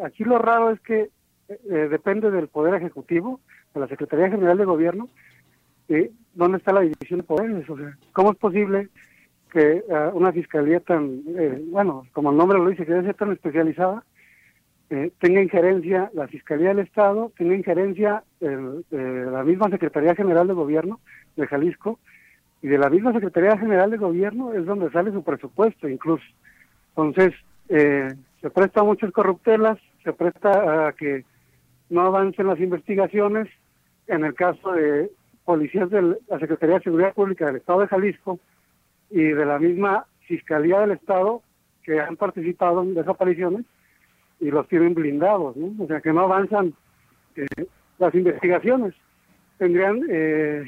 [0.04, 1.10] aquí lo raro es que
[1.48, 3.40] eh, depende del Poder Ejecutivo,
[3.74, 5.08] de la Secretaría General de Gobierno,
[6.34, 7.70] ¿dónde está la división de poderes?
[7.70, 8.90] O sea, ¿cómo es posible
[9.50, 11.22] que una fiscalía tan,
[11.72, 14.04] bueno, como el nombre lo dice, que debe ser tan especializada,
[14.90, 21.00] eh, tenga injerencia la Fiscalía del Estado, tenga injerencia la misma Secretaría General de Gobierno
[21.36, 22.00] de Jalisco,
[22.66, 26.26] y de la misma Secretaría General de Gobierno es donde sale su presupuesto incluso.
[26.90, 27.34] Entonces,
[27.70, 31.26] eh, se presta a muchas corruptelas, se presta a que
[31.92, 33.50] no avancen las investigaciones.
[34.08, 35.12] En el caso de
[35.44, 38.40] policías de la Secretaría de Seguridad Pública del Estado de Jalisco
[39.12, 41.44] y de la misma Fiscalía del Estado
[41.84, 43.64] que han participado en desapariciones,
[44.40, 45.84] y los tienen blindados, ¿no?
[45.84, 46.74] O sea, que no avanzan
[47.36, 47.46] eh,
[47.98, 48.94] las investigaciones.
[49.58, 50.64] Tendrían, eh,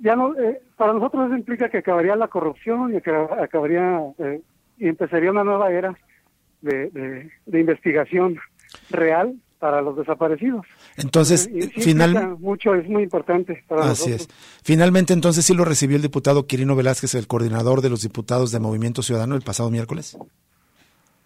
[0.00, 4.00] ya no, eh, para nosotros eso implica que acabaría la corrupción y que acabaría
[4.78, 5.96] y empezaría una nueva era
[6.62, 8.38] de, de, investigación
[8.90, 10.66] real para los desaparecidos.
[10.96, 12.40] Entonces, finalmente...
[12.40, 14.28] Mucho, es muy importante para Así es.
[14.62, 18.60] Finalmente, entonces, ¿sí lo recibió el diputado Quirino Velázquez, el coordinador de los diputados de
[18.60, 20.16] Movimiento Ciudadano, el pasado miércoles?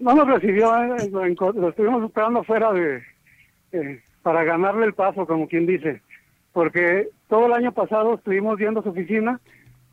[0.05, 3.03] No nos recibió, eh, lo estuvimos esperando fuera de,
[3.73, 6.03] eh, para ganarle el paso, como quien dice,
[6.53, 9.41] porque todo el año pasado estuvimos yendo a su oficina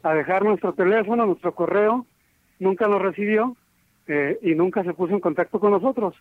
[0.03, 2.05] a dejar nuestro teléfono, nuestro correo,
[2.59, 3.55] nunca nos recibió
[4.07, 6.13] eh, y nunca se puso en contacto con nosotros.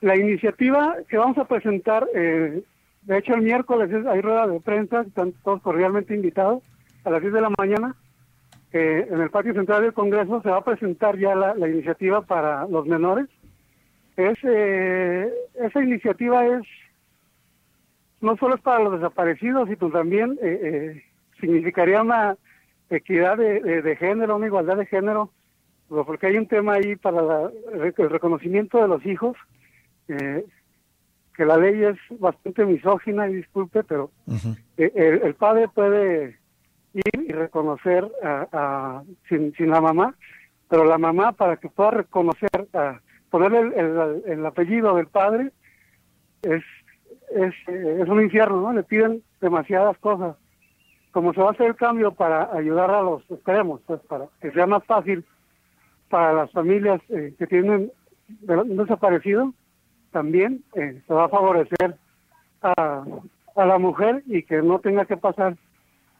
[0.00, 2.62] La iniciativa que vamos a presentar, de
[3.08, 6.62] hecho el miércoles hay rueda de prensa, están todos cordialmente invitados
[7.02, 7.96] a las 10 de la mañana,
[8.72, 12.86] en el patio central del Congreso se va a presentar ya la, iniciativa para los
[12.86, 13.26] menores.
[14.16, 16.66] Es, eh, esa iniciativa es
[18.20, 21.02] no solo es para los desaparecidos, sino también eh, eh,
[21.40, 22.36] significaría una
[22.90, 25.30] equidad de, género, una igualdad de género,
[25.88, 29.36] porque hay un tema ahí para el reconocimiento de los hijos,
[30.08, 34.10] que la ley es bastante misógina, y disculpe, pero
[34.76, 36.38] el padre puede
[36.94, 40.14] y reconocer a, sin, la mamá,
[40.68, 43.72] pero la mamá para que pueda reconocer, a, ponerle
[44.26, 45.50] el, apellido del padre,
[46.42, 46.62] es,
[47.34, 48.72] es, es un infierno, ¿no?
[48.72, 50.36] Le piden demasiadas cosas.
[51.12, 54.50] Como se va a hacer el cambio para ayudar a los, esperemos, pues para que
[54.52, 55.24] sea más fácil
[56.08, 57.92] para las familias eh, que tienen
[58.46, 59.52] un desaparecido,
[60.10, 61.96] también eh, se va a favorecer
[62.62, 63.04] a,
[63.56, 65.56] a la mujer y que no tenga que pasar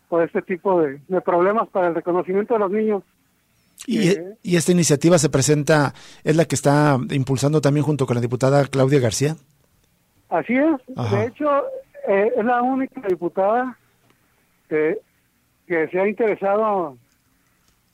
[0.08, 3.02] por este tipo de, problemas para el reconocimiento de los niños.
[3.86, 5.94] Y, eh, y, esta iniciativa se presenta,
[6.24, 9.36] es la que está impulsando también junto con la diputada Claudia García.
[10.28, 11.48] Así es, de hecho,
[12.06, 13.78] eh, es la única diputada
[14.68, 14.98] que
[15.66, 16.98] se ha interesado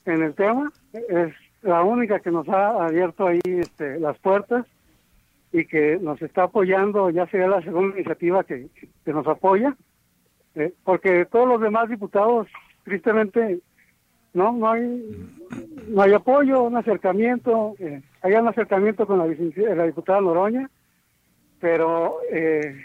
[0.05, 4.65] en el tema, es la única que nos ha abierto ahí este, las puertas
[5.51, 8.67] y que nos está apoyando, ya sería la segunda iniciativa que,
[9.03, 9.75] que nos apoya,
[10.55, 12.47] eh, porque todos los demás diputados,
[12.83, 13.59] tristemente,
[14.33, 15.37] no no hay
[15.87, 19.25] no hay apoyo, un acercamiento, eh, hay un acercamiento con la,
[19.75, 20.69] la diputada Noroña,
[21.59, 22.83] pero eh,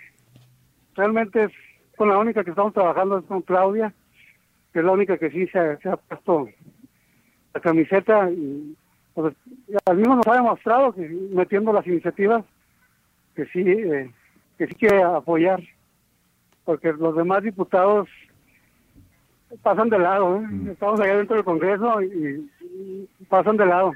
[0.94, 1.52] realmente es
[1.96, 3.92] con la única que estamos trabajando es con Claudia,
[4.72, 6.48] que es la única que sí se, ha puesto
[7.54, 8.76] la camiseta y
[9.14, 9.34] pues,
[9.86, 12.44] al mismo nos ha demostrado que metiendo las iniciativas
[13.34, 14.10] que sí eh,
[14.56, 15.60] que sí quiere apoyar
[16.70, 18.08] porque los demás diputados
[19.60, 20.46] pasan de lado ¿eh?
[20.48, 20.68] mm.
[20.70, 22.48] estamos allá dentro del Congreso y
[23.28, 23.92] pasan de lado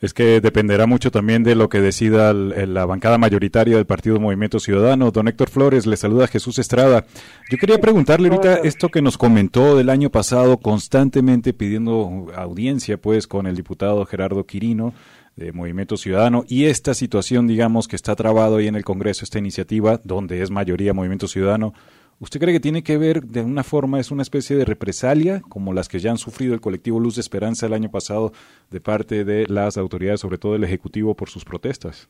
[0.00, 4.60] es que dependerá mucho también de lo que decida la bancada mayoritaria del Partido Movimiento
[4.60, 5.10] Ciudadano.
[5.12, 7.06] Don Héctor Flores, le saluda Jesús Estrada.
[7.50, 13.26] Yo quería preguntarle ahorita esto que nos comentó del año pasado, constantemente pidiendo audiencia, pues,
[13.26, 14.92] con el diputado Gerardo Quirino
[15.36, 19.38] de Movimiento Ciudadano y esta situación, digamos, que está trabado ahí en el Congreso, esta
[19.38, 21.74] iniciativa, donde es mayoría Movimiento Ciudadano.
[22.20, 25.72] ¿Usted cree que tiene que ver de una forma, es una especie de represalia, como
[25.72, 28.32] las que ya han sufrido el colectivo Luz de Esperanza el año pasado
[28.70, 32.08] de parte de las autoridades, sobre todo el Ejecutivo, por sus protestas?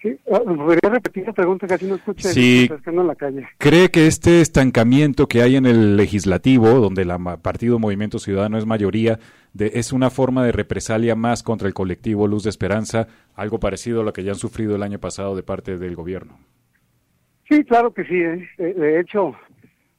[0.00, 2.70] Sí, ah, podría repetir la pregunta, casi no escuché, sí.
[2.86, 3.46] en la calle.
[3.58, 8.66] ¿Cree que este estancamiento que hay en el legislativo, donde el Partido Movimiento Ciudadano es
[8.66, 9.18] mayoría,
[9.56, 14.02] de, es una forma de represalia más contra el colectivo Luz de Esperanza, algo parecido
[14.02, 16.38] a lo que ya han sufrido el año pasado de parte del gobierno?
[17.48, 18.16] Sí, claro que sí.
[18.16, 18.48] ¿eh?
[18.58, 19.34] Eh, de hecho,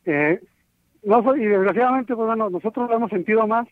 [0.06, 0.40] eh,
[1.04, 3.68] y desgraciadamente, pues bueno, nosotros lo hemos sentido más,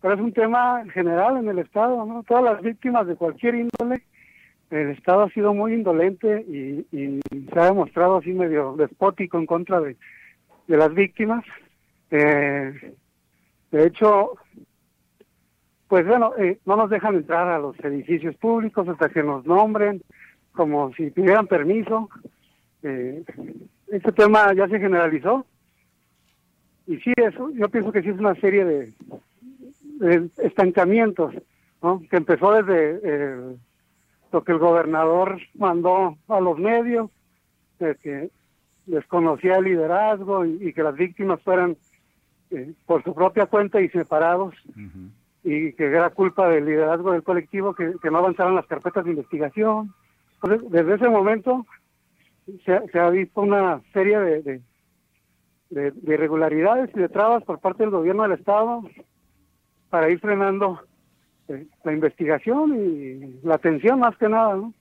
[0.00, 2.24] pero es un tema general en el Estado, ¿no?
[2.24, 4.02] Todas las víctimas de cualquier índole,
[4.70, 9.80] el Estado ha sido muy indolente y, se ha demostrado así medio despótico en contra
[9.80, 9.96] de,
[10.66, 11.44] de las víctimas.
[12.10, 12.82] de
[13.72, 14.32] hecho,
[15.92, 16.32] pues bueno,
[16.64, 20.02] no nos dejan entrar a los edificios públicos hasta que nos nombren,
[20.52, 22.08] como si pidieran permiso.
[22.82, 23.22] Eh,
[23.88, 25.44] este tema ya se generalizó.
[26.86, 31.34] Y sí, eso, yo pienso que sí es una serie de, estancamientos,
[31.82, 32.00] ¿no?
[32.08, 33.56] que empezó desde eh,
[34.32, 37.10] lo que el gobernador mandó a los medios,
[37.78, 38.30] de que
[38.86, 41.76] desconocía el liderazgo y, que las víctimas fueran
[42.50, 44.54] eh, por su propia cuenta y separados,
[45.44, 49.92] y que era culpa del liderazgo del colectivo que, no avanzaron las carpetas de investigación.
[50.70, 51.66] Desde ese momento
[52.64, 54.62] se, ha visto una serie de,
[55.70, 58.82] de, irregularidades y de trabas por parte del gobierno del Estado
[59.90, 60.80] para ir frenando
[61.48, 64.74] eh, la investigación y la atención más que nada, ¿no?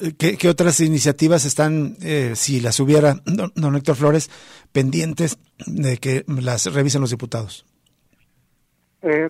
[0.00, 4.30] Eh, ¿Qué, otras iniciativas están, eh, si las hubiera, don, Héctor Flores,
[4.72, 7.64] pendientes de que las revisen los diputados?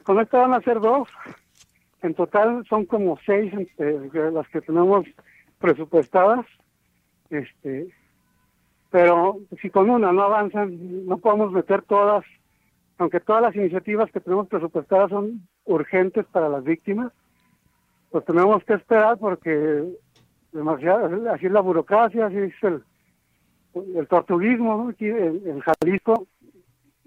[0.03, 1.09] Con esto van a ser dos.
[2.03, 5.07] En total son como seis las que tenemos
[5.59, 6.47] presupuestadas.
[7.31, 7.89] Este,
[8.91, 12.25] pero si con una no avanzan, no podemos meter todas,
[12.99, 17.11] aunque todas las iniciativas que tenemos presupuestadas son urgentes para las víctimas,
[18.11, 19.85] pues tenemos que esperar porque
[20.53, 22.85] demasiado, así es la burocracia, así es el,
[23.97, 26.29] el tortuguismo aquí en, Jalisco,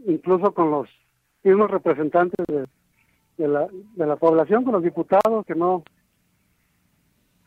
[0.06, 0.90] incluso con los
[1.44, 5.84] mismos representantes de, la, de la población, con los diputados, que no,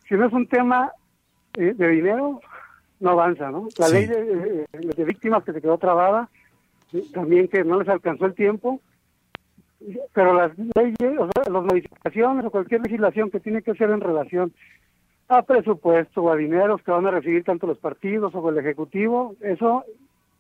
[0.09, 0.93] si no es un tema
[1.55, 2.41] eh, de dinero,
[3.01, 3.69] no avanza, ¿no?
[3.79, 6.29] La ley de, de, víctimas que se quedó trabada,
[7.13, 8.81] también que no les alcanzó el tiempo,
[10.13, 14.01] pero las leyes, o sea, las modificaciones o cualquier legislación que tiene que ser en
[14.01, 14.53] relación
[15.29, 19.37] a presupuesto o a dineros que van a recibir tanto los partidos o el Ejecutivo,
[19.41, 19.85] eso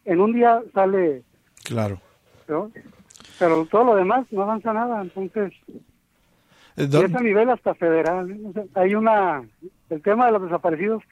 [0.04, 1.22] en un día sale...
[1.64, 2.00] Claro.
[3.40, 5.52] Pero todo lo demás no avanza nada, entonces...
[6.76, 8.38] Eh, es a nivel hasta federal.
[8.74, 9.42] hay una...
[9.88, 11.02] El tema de los desaparecidos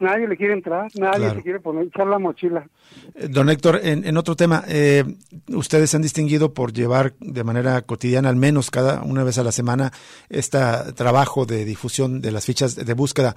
[0.00, 2.68] Nadie le quiere entrar, nadie se quiere poner, echar la mochila.
[3.16, 5.04] Eh, don Héctor, en, otro tema, eh,
[5.48, 9.42] ustedes se han distinguido por llevar de manera cotidiana, al menos cada una vez a
[9.42, 9.92] la semana,
[10.28, 10.58] este
[10.94, 13.34] trabajo de difusión de las fichas de búsqueda.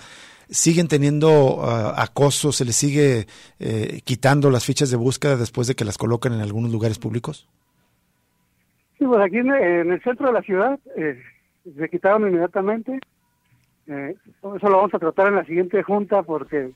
[0.52, 2.52] ¿Siguen teniendo ah, acoso?
[2.52, 3.26] ¿Se les sigue
[3.60, 7.48] eh, quitando las fichas de búsqueda después de que las colocan en algunos lugares públicos?
[9.02, 13.00] Sí, pues aquí en, el centro de la ciudad se quitaron inmediatamente.
[13.88, 16.70] Eh, eso lo vamos a tratar en la siguiente junta porque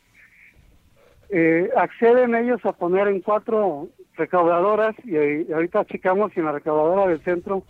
[1.30, 7.06] eh, acceden ellos a poner en cuatro recaudadoras y, ahorita checamos si en la recaudadora
[7.06, 7.62] del centro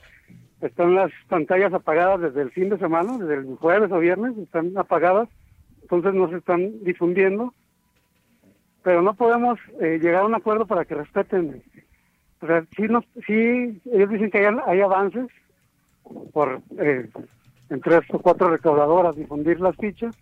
[0.62, 4.72] están las pantallas apagadas desde el fin de semana, desde el jueves o viernes, están
[4.78, 5.28] apagadas,
[5.82, 7.54] entonces no se están difundiendo,
[8.84, 11.62] pero no podemos eh, llegar a un acuerdo para que respeten
[12.46, 15.26] O sea, sí, nos, sí ellos dicen que hay, hay avances
[16.32, 17.10] por eh,
[17.72, 20.16] en tres o cuatro recaudadoras difundir las fichas,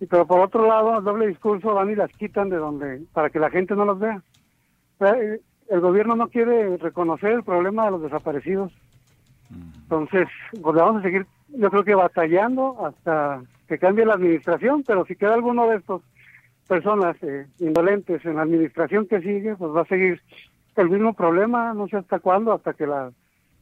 [0.00, 3.30] y pero por otro lado, el doble discurso van y las quitan de donde, para
[3.30, 4.22] que la gente no las vea.
[4.98, 8.72] O sea, eh, el gobierno no quiere reconocer el problema de los desaparecidos.
[9.82, 10.26] Entonces,
[10.60, 15.14] pues vamos a seguir, yo creo que batallando hasta que cambie la administración, pero si
[15.14, 16.02] queda alguno de estos
[16.66, 20.20] personas eh, indolentes en la administración que sigue, pues va a seguir
[20.82, 23.12] el mismo problema, no sé hasta cuándo, hasta que la,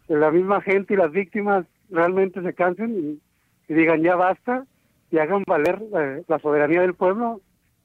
[0.09, 3.20] la misma gente y las víctimas realmente se cansen
[3.68, 4.66] y, digan ya basta
[5.11, 7.40] y hagan valer eh, la soberanía del pueblo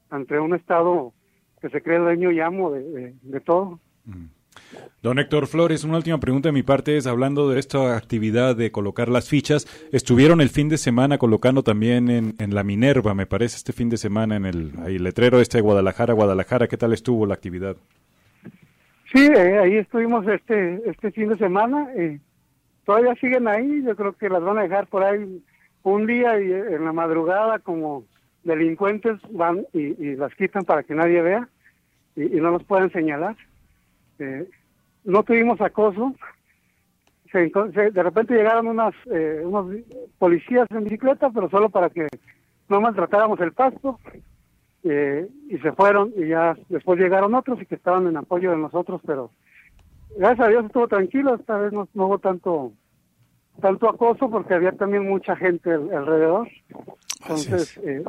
[0.10, 1.14] ante un Estado
[1.62, 3.80] que se cree dueño y amo de, de, todo.
[5.02, 8.72] Don Héctor Flores, una última pregunta de mi parte es, hablando de esta actividad de
[8.72, 13.26] colocar las fichas, estuvieron el fin de semana colocando también en, en la Minerva, me
[13.26, 17.26] parece, este fin de semana en el, letrero este de Guadalajara, Guadalajara, ¿qué tal estuvo
[17.26, 17.78] la actividad?
[19.14, 21.90] Sí, eh, ahí estuvimos este este fin de semana.
[21.96, 22.20] Eh,
[22.86, 23.84] todavía siguen ahí.
[23.84, 25.44] Yo creo que las van a dejar por ahí
[25.84, 28.04] un día y eh, en la madrugada como
[28.44, 31.50] delincuentes van y, y las quitan para que nadie vea
[32.18, 33.36] y, no los puedan señalar.
[34.20, 34.50] Eh,
[35.04, 36.14] no tuvimos acoso.
[37.32, 39.76] Se, se, de repente llegaron unas eh, unos
[40.18, 42.08] policías en bicicleta, pero solo para que
[42.70, 44.00] no maltratáramos el pasto.
[44.84, 48.58] Eh, y se fueron y ya después llegaron otros y que estaban en apoyo de
[48.58, 49.32] nosotros, pero
[50.16, 52.72] gracias a Dios estuvo tranquilo, esta vez no, no hubo tanto
[53.62, 56.48] tanto acoso porque había también mucha gente alrededor.
[57.22, 58.04] Entonces, eh,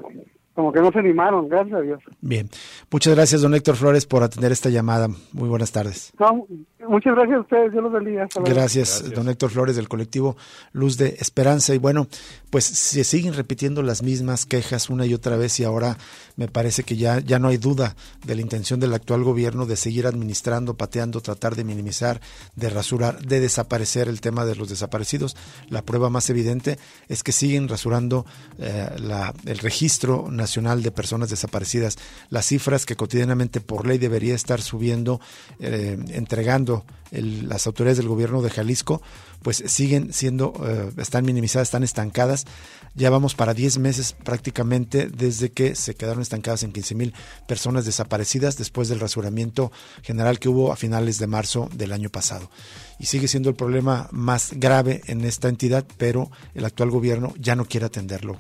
[0.59, 2.01] como que no se animaron, gracias a Dios.
[2.21, 2.51] Bien,
[2.91, 5.07] muchas gracias, don Héctor Flores, por atender esta llamada.
[5.33, 6.13] Muy buenas tardes.
[6.19, 6.49] No,
[6.89, 8.27] muchas gracias a ustedes, yo los bendiga.
[8.35, 10.37] Gracias, gracias, don Héctor Flores del colectivo
[10.73, 11.77] Luz de Esperanza.
[11.77, 12.09] Y bueno,
[12.51, 15.97] pues se siguen repitiendo las mismas quejas una y otra vez y ahora
[16.35, 17.95] me parece que ya, ya no hay duda
[18.27, 22.21] de la intención del actual gobierno de seguir administrando, pateando, tratar de minimizar,
[22.57, 25.37] de rasurar, de desaparecer el tema de los desaparecidos.
[25.69, 28.27] La prueba más evidente es que siguen rasurando
[28.59, 31.99] eh, la, el registro nacional Nacional de Personas Desaparecidas,
[32.31, 35.21] las cifras que cotidianamente por ley debería estar subiendo,
[35.61, 39.03] eh, entregando las autoridades del gobierno de Jalisco,
[39.43, 42.47] pues siguen siendo, eh, están minimizadas, están estancadas.
[42.95, 47.15] Ya vamos para 10 meses prácticamente desde que se quedaron estancadas en 15 mil
[47.47, 49.71] personas desaparecidas después del rasuramiento
[50.03, 52.51] general que hubo a finales de marzo del año pasado.
[52.99, 57.55] Y sigue siendo el problema más grave en esta entidad, pero el actual gobierno ya
[57.55, 58.39] no quiere atenderlo.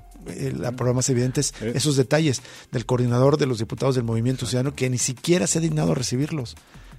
[0.59, 2.42] La prueba más evidente es esos detalles
[2.73, 5.94] del coordinador de los diputados del Movimiento Ciudadano que ni siquiera se ha dignado a
[5.94, 6.57] recibirlos.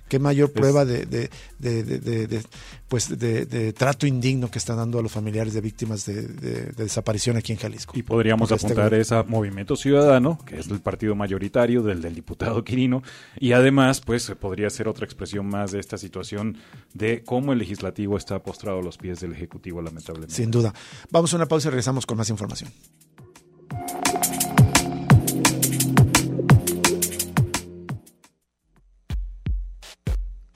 [0.10, 2.44] Qué mayor prueba de, de, de, de
[2.90, 6.24] pues de, trato indigno que están dando a los familiares de víctimas de,
[6.76, 7.94] desaparición aquí en Jalisco.
[7.96, 9.16] Y podríamos apuntar este...
[9.16, 13.04] ese Movimiento Ciudadano, que es el partido mayoritario del, del diputado Quirino,
[13.40, 16.58] y además, pues podría ser otra expresión más de esta situación
[16.94, 20.34] de cómo el legislativo está postrado a los pies del Ejecutivo, lamentablemente.
[20.34, 20.74] Sin duda.
[21.12, 22.72] Vamos a una pausa y regresamos con más información.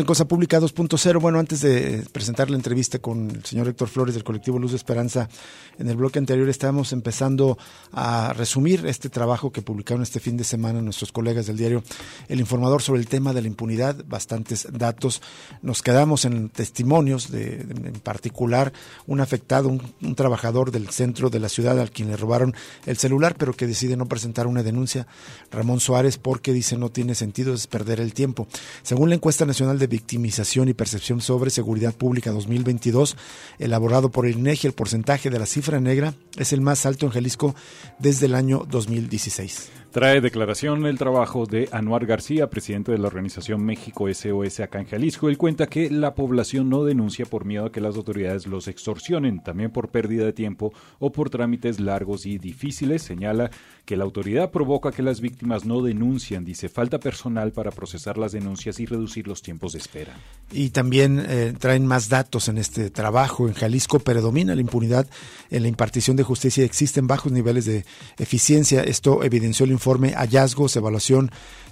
[0.00, 1.20] En Cosa Pública 2.0.
[1.20, 4.78] Bueno, antes de presentar la entrevista con el señor Héctor Flores del colectivo Luz de
[4.78, 5.28] Esperanza,
[5.78, 7.58] en el bloque anterior estábamos empezando
[7.92, 11.82] a resumir este trabajo que publicaron este fin de semana nuestros colegas del diario
[12.28, 15.20] El Informador sobre el tema de la impunidad, bastantes datos.
[15.60, 18.72] Nos quedamos en testimonios, de, en particular
[19.06, 22.54] un afectado, un, trabajador del centro de la ciudad al quien le robaron
[22.86, 25.06] el celular, pero que decide no presentar una denuncia,
[25.50, 28.48] Ramón Suárez, porque dice no tiene sentido, es perder el tiempo.
[28.82, 33.18] Según la encuesta nacional de Victimización y Percepción sobre Seguridad Pública 2022,
[33.58, 37.12] elaborado por el INEGI, el porcentaje de la cifra negra es el más alto en
[37.12, 37.54] Jalisco
[37.98, 39.68] desde el año 2016.
[39.90, 44.86] Trae declaración el trabajo de Anuar García, presidente de la organización México SOS acá en
[44.86, 45.28] Jalisco.
[45.28, 49.42] Él cuenta que la población no denuncia por miedo a que las autoridades los extorsionen,
[49.42, 53.02] también por pérdida de tiempo o por trámites largos y difíciles.
[53.02, 53.50] Señala
[53.84, 56.44] que la autoridad provoca que las víctimas no denuncian.
[56.44, 60.14] Dice, falta personal para procesar las denuncias y reducir los tiempos de espera.
[60.52, 63.48] Y también eh, traen más datos en este trabajo.
[63.48, 65.08] En Jalisco predomina la impunidad
[65.50, 66.64] en la impartición de justicia.
[66.64, 67.84] Existen bajos niveles de
[68.18, 68.84] eficiencia.
[68.84, 71.30] Esto evidenció el informe Hallazgos, Evaluación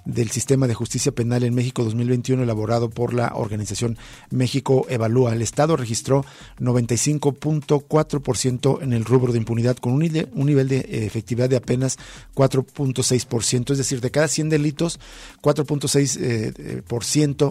[0.08, 3.96] del Sistema de Justicia Penal en México 2021 elaborado por la organización
[4.30, 5.34] México Evalúa.
[5.34, 6.24] El Estado registró
[6.58, 11.98] 95.4% en el rubro de impunidad con un, nivel de eh, efectividad de apenas
[12.34, 14.98] 4.6%, es decir, de cada 100 delitos,
[15.42, 16.82] 4.6% eh, eh,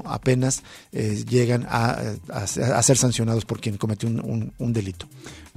[0.06, 2.16] apenas llegan a,
[2.82, 5.08] ser sancionados por quien cometió un, un delito.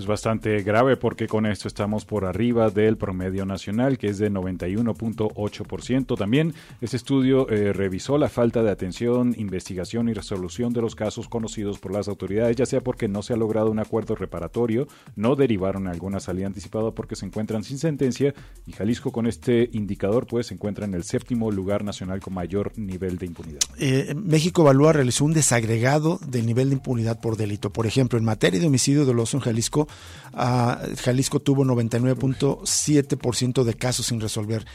[0.00, 4.30] Es bastante grave porque con esto estamos por arriba del promedio nacional, que es de
[4.30, 6.16] 91.8%.
[6.16, 6.54] También
[6.90, 11.78] este estudio eh, revisó la falta de atención, investigación y resolución de los casos conocidos
[11.78, 15.86] por las autoridades, ya sea porque no se ha logrado un acuerdo reparatorio, no derivaron
[15.86, 18.34] alguna salida anticipada porque se encuentran sin sentencia
[18.66, 22.76] y Jalisco con este indicador pues se encuentra en el séptimo lugar nacional con mayor
[22.76, 23.60] nivel de impunidad.
[23.78, 27.70] Eh, México Evalúa realizó un desagregado del nivel de impunidad por delito.
[27.70, 29.86] Por ejemplo, en materia de homicidio doloso en Jalisco,
[30.34, 34.66] uh, Jalisco tuvo 99.7% de casos sin resolver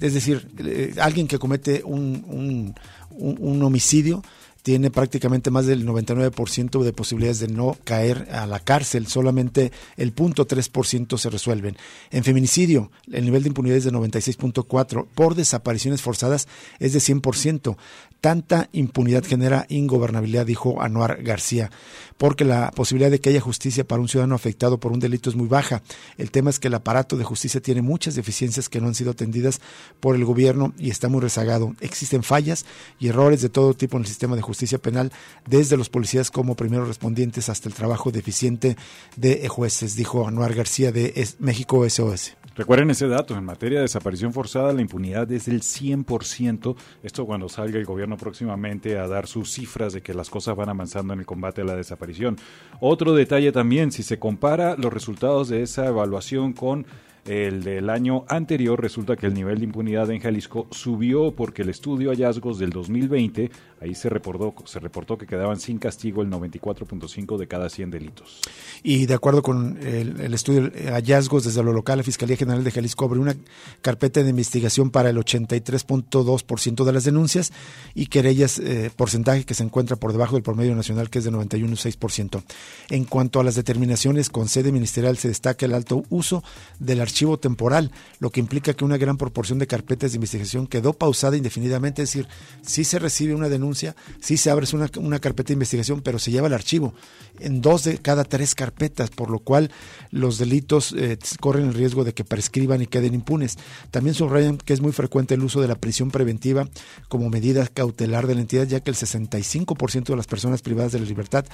[0.00, 2.74] es decir, eh, alguien que comete un,
[3.10, 4.22] un, homicidio
[4.62, 10.14] tiene prácticamente más del 99% de posibilidades de no caer a la cárcel, solamente el
[10.14, 11.76] 0.3% se resuelven.
[12.10, 16.48] En feminicidio, el nivel de impunidad es de 96.4%, por desapariciones forzadas
[16.80, 17.76] es de 100%.
[18.20, 21.70] Tanta impunidad genera ingobernabilidad, dijo Anuar García,
[22.18, 25.36] porque la posibilidad de que haya justicia para un ciudadano afectado por un delito es
[25.36, 25.82] muy baja.
[26.18, 29.12] El tema es que el aparato de justicia tiene muchas deficiencias que no han sido
[29.12, 29.60] atendidas
[30.00, 31.74] por el gobierno y está muy rezagado.
[31.80, 32.66] Existen fallas
[32.98, 35.12] y errores de todo tipo en el sistema de justicia penal,
[35.46, 38.76] desde los policías como primeros respondientes hasta el trabajo deficiente
[39.16, 42.37] de jueces, dijo Anuar García de México SOS.
[42.58, 47.48] Recuerden ese dato, en materia de desaparición forzada la impunidad es del 100%, esto cuando
[47.48, 51.20] salga el gobierno próximamente a dar sus cifras de que las cosas van avanzando en
[51.20, 52.36] el combate a la desaparición.
[52.80, 56.84] Otro detalle también, si se compara los resultados de esa evaluación con
[57.26, 61.68] el del año anterior, resulta que el nivel de impunidad en Jalisco subió porque el
[61.68, 63.50] estudio hallazgos del 2020,
[63.80, 68.40] ahí se reportó, se reportó que quedaban sin castigo el 94.5 de cada 100 delitos.
[68.82, 73.04] Y de acuerdo con el, estudio hallazgos desde lo local, la Fiscalía General de Jalisco
[73.04, 73.36] abrió una
[73.82, 77.52] carpeta de investigación para el 83.2% de las denuncias
[77.94, 81.32] y querellas, eh, porcentaje que se encuentra por debajo del promedio nacional, que es de
[81.32, 82.42] 91.6%.
[82.90, 86.42] En cuanto a las determinaciones con sede ministerial, se destaca el alto uso
[86.78, 90.92] del archivo temporal, lo que implica que una gran proporción de carpetas de investigación quedó
[90.92, 92.28] pausada indefinidamente, es decir,
[92.62, 96.30] si se recibe una denuncia, si se abre una, una carpeta de investigación, pero se
[96.30, 96.94] lleva el archivo
[97.40, 99.70] en dos de cada tres carpetas, por lo cual
[100.10, 103.58] los delitos eh, corren el riesgo de que prescriban y queden impunes.
[103.90, 106.68] También subrayan que es muy frecuente el uso de la prisión preventiva
[107.08, 111.00] como medida cautelar de la entidad, ya que el 65% de las personas privadas de
[111.00, 111.44] la libertad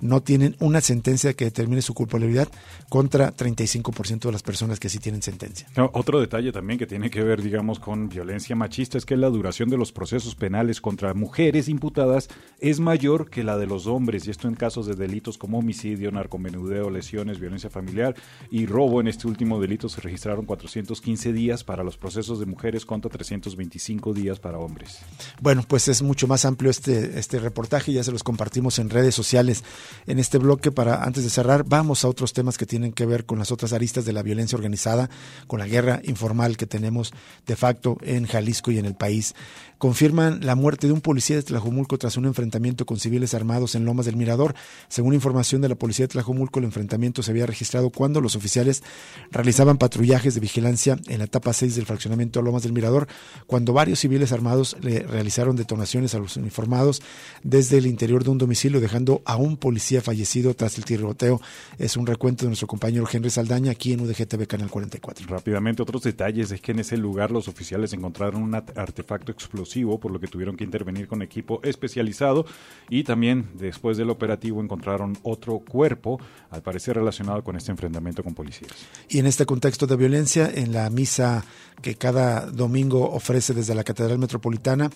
[0.00, 2.48] no tienen una sentencia que determine su culpabilidad
[2.88, 5.66] contra 35% de las personas que sí tienen sentencia.
[5.92, 9.68] otro detalle también que tiene que ver, digamos, con violencia machista es que la duración
[9.68, 12.28] de los procesos penales contra mujeres imputadas
[12.60, 16.10] es mayor que la de los hombres, y esto en casos de delitos como homicidio,
[16.10, 18.14] narcomenudeo, lesiones, violencia familiar
[18.50, 19.00] y robo.
[19.00, 24.14] En este último delito se registraron 415 días para los procesos de mujeres contra 325
[24.14, 25.00] días para hombres.
[25.40, 29.14] Bueno, pues es mucho más amplio este, este reportaje, ya se los compartimos en redes
[29.14, 29.64] sociales
[30.06, 33.26] en este bloque para antes de cerrar, vamos a otros temas que tienen que ver
[33.26, 35.10] con las otras aristas de la violencia organizada
[35.46, 37.12] con la guerra informal que tenemos
[37.46, 39.34] de facto en Jalisco y en el país
[39.78, 43.84] confirman la muerte de un policía de Tlajomulco tras un enfrentamiento con civiles armados en
[43.84, 44.54] Lomas del Mirador.
[44.88, 48.82] Según información de la policía de Tlajomulco, el enfrentamiento se había registrado cuando los oficiales
[49.30, 53.06] realizaban patrullajes de vigilancia en la etapa 6 del fraccionamiento Lomas del Mirador,
[53.46, 57.02] cuando varios civiles armados le realizaron detonaciones a los uniformados
[57.44, 61.40] desde el interior de un domicilio, dejando a un policía fallecido tras el tiroteo.
[61.78, 65.28] Es un recuento de nuestro compañero Henry Saldaña aquí en UDGTV Canal 44.
[65.28, 70.10] Rápidamente, otros detalles es que en ese lugar los oficiales encontraron un artefacto explosivo por
[70.10, 71.22] lo que tuvieron que intervenir con
[71.62, 72.46] especializado
[72.88, 76.20] y también después del operativo encontraron otro cuerpo,
[76.50, 78.72] al parecer relacionado con este enfrentamiento con policías.
[79.08, 81.44] Y en este contexto de violencia, en la misa
[81.82, 84.90] que cada domingo ofrece desde la Catedral Metropolitana,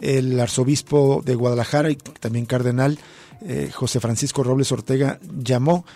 [0.00, 2.98] el arzobispo de Guadalajara y también cardenal
[3.42, 5.86] eh, José Francisco Robles Ortega llamó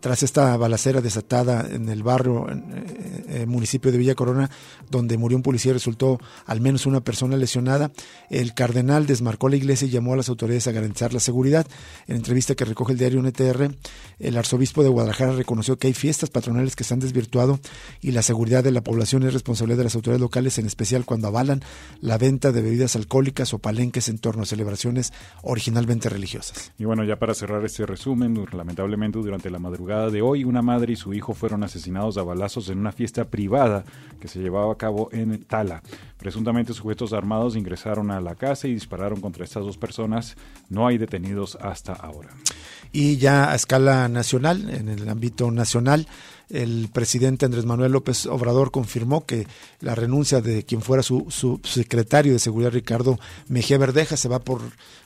[0.00, 4.50] tras esta balacera desatada en el barrio, eh, eh, municipio de Villa Corona,
[4.90, 7.92] donde murió un policía y resultó al menos una persona lesionada,
[8.30, 11.66] el cardenal desmarcó la iglesia y llamó a las autoridades a garantizar la seguridad.
[12.06, 13.74] En entrevista que recoge el diario NTR,
[14.18, 17.60] el arzobispo de Guadalajara reconoció que hay fiestas patronales que se han desvirtuado
[18.00, 21.28] y la seguridad de la población es responsabilidad de las autoridades locales, en especial cuando
[21.28, 21.62] avalan
[22.00, 26.72] la venta de bebidas alcohólicas o palenques en torno a celebraciones originalmente religiosas.
[26.78, 30.94] Y bueno, ya para cerrar este resumen, lamentablemente durante la madrugada de hoy, una madre
[30.94, 33.84] y su hijo fueron asesinados a balazos en una fiesta privada
[34.18, 35.82] que se llevaba a cabo en Tala.
[36.16, 40.36] Presuntamente sujetos armados ingresaron a la casa y dispararon contra estas dos personas.
[40.70, 42.30] No hay detenidos hasta ahora.
[42.92, 46.06] Y ya a escala nacional, en el ámbito nacional,
[46.50, 49.46] el presidente Andrés Manuel López Obrador confirmó que
[49.80, 53.18] la renuncia de quien fuera su, su secretario de Seguridad, Ricardo
[53.48, 54.62] Mejía Verdeja, se va por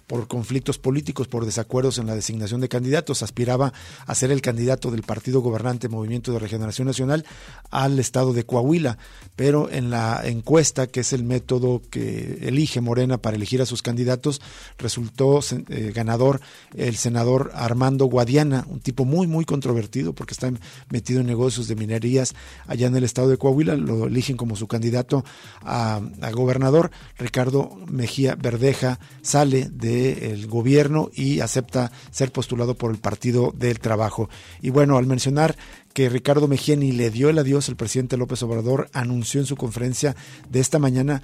[0.08, 3.22] por conflictos políticos, por desacuerdos en la designación de candidatos.
[3.22, 3.72] Aspiraba
[4.06, 7.24] a ser el candidato del partido gobernante Movimiento de Regeneración Nacional
[7.70, 8.96] al estado de Coahuila,
[9.36, 13.82] pero en la encuesta, que es el método que elige Morena para elegir a sus
[13.82, 14.40] candidatos,
[14.78, 16.40] resultó eh, ganador
[16.74, 20.50] el senador Armando Guadiana, un tipo muy, muy controvertido porque está
[20.88, 22.34] metido en negocios de minerías
[22.66, 23.76] allá en el estado de Coahuila.
[23.76, 25.24] Lo eligen como su candidato
[25.62, 26.00] a,
[26.32, 26.90] gobernador.
[27.18, 33.78] Ricardo Mejía Verdeja sale de el gobierno y acepta ser postulado por el Partido del
[33.78, 34.28] Trabajo.
[34.60, 35.56] Y bueno, al mencionar
[35.92, 39.56] que Ricardo Mejía ni le dio el adiós, el presidente López Obrador anunció en su
[39.56, 40.16] conferencia
[40.48, 41.22] de esta mañana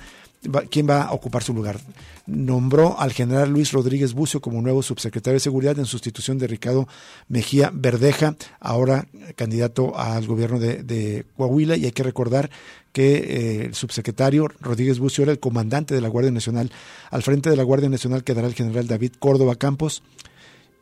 [0.71, 1.81] quién va a ocupar su lugar.
[2.27, 6.89] Nombró al general Luis Rodríguez Bucio como nuevo subsecretario de Seguridad en sustitución de Ricardo
[7.29, 11.77] Mejía Verdeja, ahora candidato al gobierno de, Coahuila.
[11.77, 12.51] Y hay que recordar
[12.93, 16.71] que eh, el subsecretario Rodríguez Bucio era el comandante de la Guardia Nacional.
[17.11, 20.03] Al frente de la Guardia Nacional quedará el general David Córdoba Campos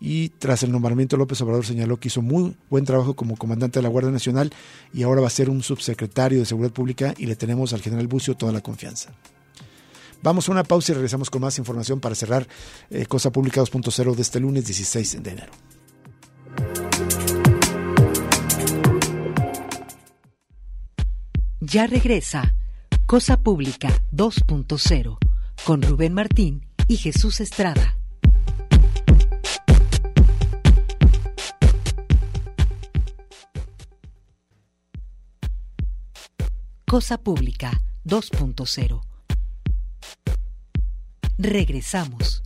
[0.04, 3.84] y tras el nombramiento López Obrador señaló que hizo muy buen trabajo como comandante de
[3.84, 4.52] la Guardia Nacional
[4.92, 8.08] y ahora va a ser un subsecretario de Seguridad Pública y le tenemos al general
[8.08, 9.12] Bucio toda la confianza.
[10.22, 12.46] Vamos a una pausa y regresamos con más información para cerrar
[12.90, 15.52] eh, Cosa Pública 2.0 de este lunes 16 de enero.
[21.60, 22.54] Ya regresa
[23.06, 25.18] Cosa Pública 2.0
[25.64, 27.96] con Rubén Martín y Jesús Estrada.
[36.86, 39.11] Cosa Pública 2.0.
[41.38, 42.41] Regresamos.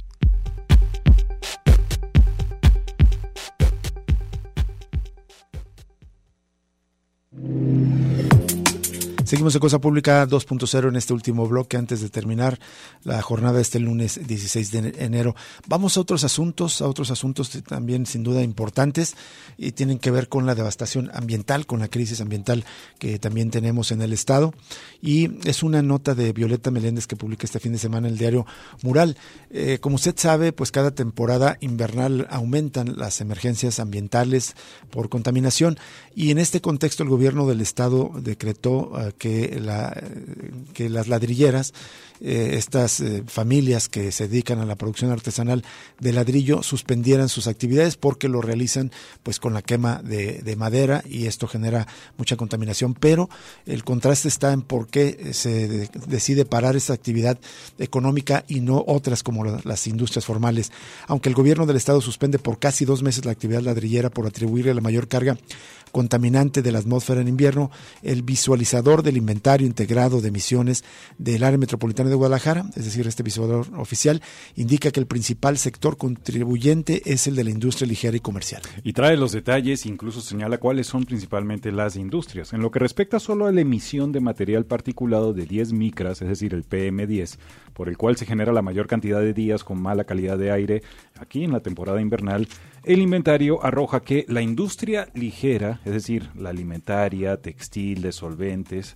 [9.27, 12.61] Seguimos en Cosa Pública 2.0 en este último bloque antes de terminar
[13.03, 15.35] la jornada este lunes 16 de enero.
[15.67, 19.17] Vamos a otros asuntos, a otros asuntos también sin duda importantes
[19.59, 22.65] y tienen que ver con la devastación ambiental, con la crisis ambiental
[23.01, 24.55] que también tenemos en el Estado.
[25.03, 28.47] Y es una nota de Violeta Meléndez que publica este fin de semana el diario
[28.83, 29.17] Mural.
[29.51, 34.55] Eh, como usted sabe, pues cada temporada invernal aumentan las emergencias ambientales
[34.91, 35.79] por contaminación
[36.15, 40.03] y en este contexto el gobierno del Estado decretó eh, que, la,
[40.75, 41.73] que las ladrilleras,
[42.21, 45.65] eh, estas eh, familias que se dedican a la producción artesanal
[46.01, 48.91] de ladrillo, suspendieran sus actividades porque lo realizan
[49.23, 51.87] pues con la quema de, de madera y esto genera
[52.17, 52.95] mucha contaminación.
[52.95, 53.29] Pero
[53.67, 57.39] el contraste está en por qué se decide parar esa actividad
[57.79, 60.73] económica y no otras como las industrias formales.
[61.07, 64.75] Aunque el gobierno del estado suspende por casi dos meses la actividad ladrillera por atribuirle
[64.75, 65.37] la mayor carga
[65.93, 67.71] contaminante de la atmósfera en invierno,
[68.03, 70.85] el visualizador del inventario integrado de emisiones
[71.19, 74.23] del área metropolitana de Guadalajara, es decir, este visualizador oficial,
[74.55, 78.63] indica que el principal sector contribuyente es el de la industria ligera y comercial.
[78.83, 82.53] Y trae los detalles, incluso señala cuáles son principalmente las industrias.
[82.53, 86.29] En lo que respecta solo a la emisión de material particulado de 10 micras, es
[86.29, 87.39] decir, el PM10,
[87.73, 90.83] por el cual se genera la mayor cantidad de días con mala calidad de aire
[91.19, 92.49] aquí en la temporada invernal,
[92.85, 98.96] el inventario arroja que la industria ligera, es decir, la alimentaria, textil, de solventes,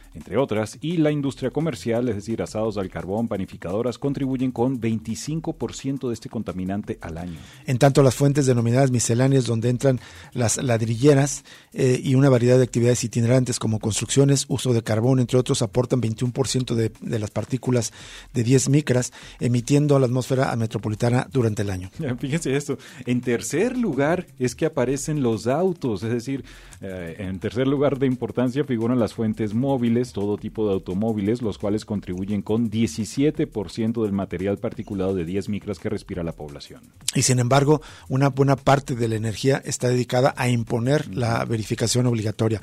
[0.13, 6.07] entre otras, y la industria comercial, es decir, asados al carbón, panificadoras, contribuyen con 25%
[6.07, 7.39] de este contaminante al año.
[7.65, 9.99] En tanto, las fuentes denominadas misceláneas, donde entran
[10.33, 11.43] las ladrilleras
[11.73, 16.01] eh, y una variedad de actividades itinerantes como construcciones, uso de carbón, entre otros, aportan
[16.01, 17.93] 21% de, de las partículas
[18.33, 21.89] de 10 micras, emitiendo a la atmósfera metropolitana durante el año.
[22.19, 22.77] Fíjense esto.
[23.05, 26.43] En tercer lugar es que aparecen los autos, es decir,
[26.81, 31.57] eh, en tercer lugar de importancia figuran las fuentes móviles, todo tipo de automóviles, los
[31.57, 36.81] cuales contribuyen con 17% del material particulado de 10 micras que respira la población.
[37.15, 42.07] Y sin embargo, una buena parte de la energía está dedicada a imponer la verificación
[42.07, 42.61] obligatoria.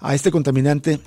[0.00, 1.00] A este contaminante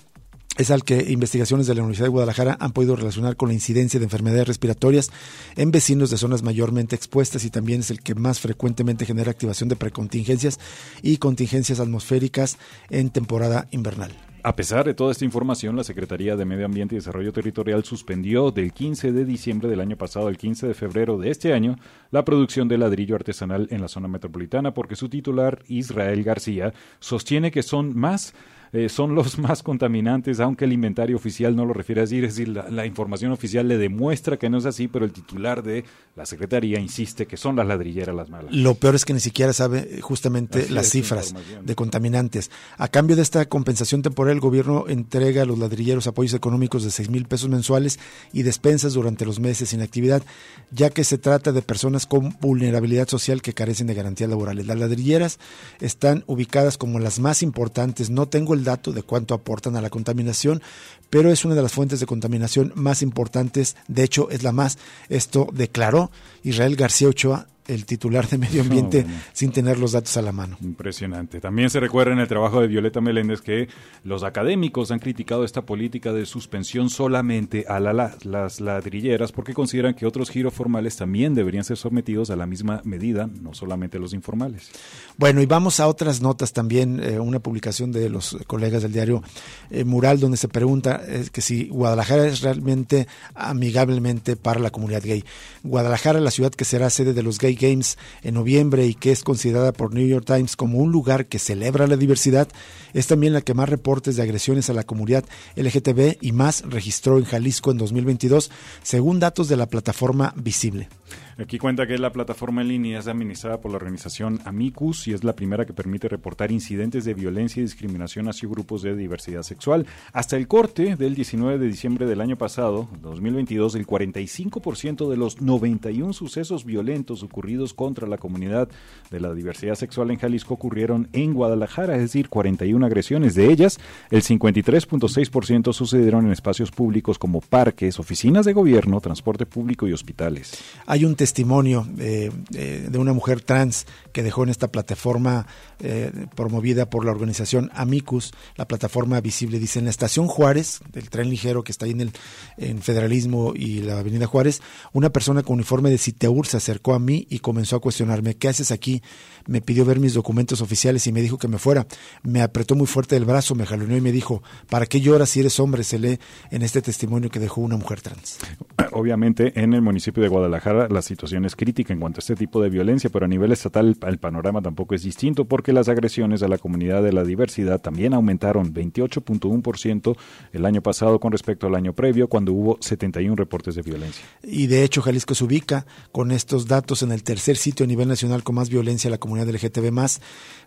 [0.58, 4.00] es al que investigaciones de la Universidad de Guadalajara han podido relacionar con la incidencia
[4.00, 5.10] de enfermedades respiratorias
[5.56, 9.70] en vecinos de zonas mayormente expuestas y también es el que más frecuentemente genera activación
[9.70, 10.60] de precontingencias
[11.02, 12.58] y contingencias atmosféricas
[12.90, 14.12] en temporada invernal.
[14.46, 18.52] A pesar de toda esta información, la Secretaría de Medio Ambiente y Desarrollo Territorial suspendió
[18.52, 21.78] del 15 de diciembre del año pasado al 15 de febrero de este año
[22.12, 27.52] la producción de ladrillo artesanal en la zona metropolitana porque su titular, Israel García, sostiene
[27.52, 28.34] que son más
[28.74, 32.50] eh, son los más contaminantes, aunque el inventario oficial no lo refiere así, es decir,
[32.50, 36.80] la, información oficial le demuestra que no es así, pero el titular de la Secretaría
[36.80, 38.54] insiste que son las ladrilleras las malas.
[38.54, 42.52] Lo peor es que ni siquiera sabe justamente las cifras de contaminantes.
[42.78, 46.92] A cambio de esta compensación temporal, el gobierno entrega a los ladrilleros apoyos económicos de
[46.92, 48.00] 6 mil pesos mensuales
[48.32, 50.24] y despensas durante los meses sin actividad,
[50.72, 54.66] ya que se trata de personas con vulnerabilidad social que carecen de garantías laborales.
[54.66, 55.40] Las ladrilleras
[55.80, 58.10] están ubicadas como las más importantes.
[58.10, 60.62] No tengo el dato de cuánto aportan a la contaminación,
[61.10, 63.76] pero es una de las fuentes de contaminación más importantes.
[63.88, 64.78] De hecho, es la más.
[65.10, 66.12] Esto declaró
[66.44, 70.58] Israel García Ochoa el titular de Medio Ambiente sin tener los datos a la mano.
[70.62, 71.40] Impresionante.
[71.40, 73.70] También se recuerda en el trabajo de Violeta Meléndez que
[74.04, 80.06] los académicos han criticado esta política de suspensión solamente a las ladrilleras porque consideran que
[80.06, 84.70] otros giros formales también deberían ser sometidos a la misma medida, no solamente los informales.
[85.18, 89.24] Bueno, y vamos a otras notas también, eh, una publicación de los colegas del diario
[89.70, 95.04] eh, Mural donde se pregunta eh, que si Guadalajara es realmente amigablemente para la comunidad
[95.04, 95.24] gay.
[95.64, 99.24] Guadalajara, la ciudad que será sede de los gays Games en noviembre y que es
[99.24, 102.48] considerada por New York Times como un lugar que celebra la diversidad,
[102.94, 105.26] es también la que más reportes de agresiones a la comunidad
[105.56, 108.52] LGTB y más registró en Jalisco en 2022,
[108.82, 110.90] según datos de la plataforma Visible.
[111.38, 115.24] Aquí cuenta que la plataforma en línea es administrada por la organización Amicus y es
[115.24, 119.88] la primera que permite reportar incidentes de violencia y discriminación hacia grupos de diversidad sexual.
[120.12, 125.42] Hasta el corte del 19 de diciembre del año pasado, 2022, el 45% de los
[125.42, 128.70] 91 sucesos violentos ocurridos contra la comunidad
[129.10, 133.34] de la diversidad sexual en Jalisco ocurrieron en Guadalajara, es decir, 41 agresiones.
[133.34, 133.80] De ellas,
[134.12, 140.64] el 53.6% sucedieron en espacios públicos como parques, oficinas de gobierno, transporte público y hospitales.
[140.86, 145.48] Hay un testimonio eh, eh, de una mujer trans que dejó en esta plataforma
[145.80, 151.10] eh, promovida por la organización Amicus, la plataforma visible, dice, en la estación Juárez, del
[151.10, 152.12] tren ligero que está ahí en el
[152.58, 154.62] en Federalismo y la Avenida Juárez,
[154.92, 158.50] una persona con uniforme de Citeur se acercó a mí y comenzó a cuestionarme, ¿qué
[158.50, 159.02] haces aquí?
[159.48, 161.86] Me pidió ver mis documentos oficiales y me dijo que me fuera.
[162.24, 165.40] Me apretó muy fuerte el brazo, me jaloneó y me dijo, ¿para qué lloras si
[165.40, 165.84] eres hombre?
[165.84, 166.20] Se lee
[166.52, 168.40] en este testimonio que dejó una mujer trans.
[168.92, 172.62] Obviamente en el municipio de Guadalajara la situación es crítica en cuanto a este tipo
[172.62, 176.48] de violencia, pero a nivel estatal el panorama tampoco es distinto porque las agresiones a
[176.48, 180.16] la comunidad de la diversidad también aumentaron 28.1%
[180.54, 184.24] el año pasado con respecto al año previo, cuando hubo 71 reportes de violencia.
[184.44, 188.08] Y de hecho Jalisco se ubica con estos datos en el tercer sitio a nivel
[188.08, 190.22] nacional con más violencia a la comunidad LGTB más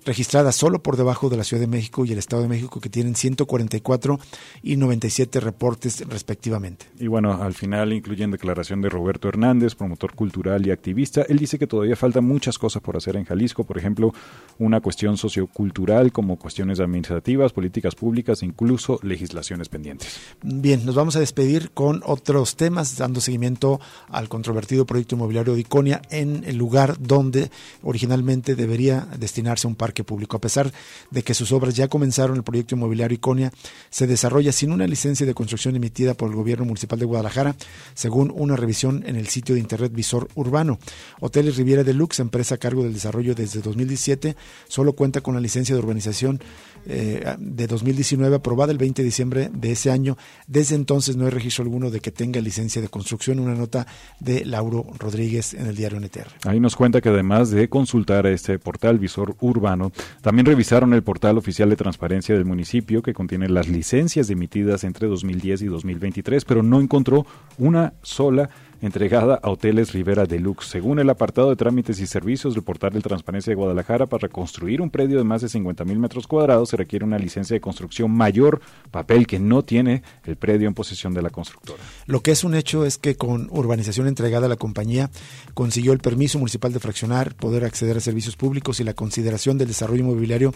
[0.06, 2.88] registrada solo por debajo de la Ciudad de México y el Estado de México que
[2.88, 4.18] tienen 144
[4.62, 6.86] y 97 reportes respectivamente.
[6.98, 11.22] Y bueno, al final incluyen declaración de Roberto Hernández, promotor cultural y activista.
[11.28, 14.14] Él dice que todavía faltan muchas cosas por hacer en Jalisco, por ejemplo,
[14.58, 20.18] una cuestión sociocultural como cuestiones administrativas, políticas públicas e incluso legislaciones pendientes.
[20.42, 25.60] Bien, nos vamos a despedir con otros temas, dando seguimiento al controvertido proyecto inmobiliario de
[25.60, 27.50] Iconia en el lugar donde
[27.82, 30.36] originalmente debería destinarse un parque público.
[30.36, 30.72] A pesar
[31.10, 33.52] de que sus obras ya comenzaron, el proyecto inmobiliario Iconia
[33.90, 37.56] se desarrolla sin una licencia de construcción emitida por el gobierno municipal de Guadalajara,
[37.94, 40.78] según una revisión en el sitio de internet Visor Urbano.
[41.20, 44.36] Hoteles Riviera Deluxe, empresa a cargo del desarrollo desde 2017,
[44.68, 46.40] solo cuenta con la licencia de urbanización
[46.88, 50.16] eh, de 2019 aprobada el 20 de diciembre de ese año.
[50.46, 53.40] Desde entonces no hay registro alguno de que tenga licencia de construcción.
[53.40, 53.86] Una nota
[54.20, 56.28] de Lauro Rodríguez en el diario NTR.
[56.44, 59.92] Ahí nos cuenta que además de consultar este portal Visor Urbano,
[60.22, 65.08] también revisaron el portal oficial de transparencia del municipio que contiene las licencias emitidas entre
[65.08, 67.26] 2010 y 2023, pero no encontró
[67.58, 68.50] una sola
[68.86, 70.68] entregada a Hoteles Rivera Deluxe.
[70.68, 74.80] Según el apartado de trámites y servicios del portal de Transparencia de Guadalajara, para construir
[74.80, 78.10] un predio de más de 50 mil metros cuadrados se requiere una licencia de construcción
[78.10, 78.60] mayor,
[78.90, 81.82] papel que no tiene el predio en posesión de la constructora.
[82.06, 85.10] Lo que es un hecho es que con urbanización entregada a la compañía
[85.54, 89.68] consiguió el permiso municipal de fraccionar, poder acceder a servicios públicos y la consideración del
[89.68, 90.54] desarrollo inmobiliario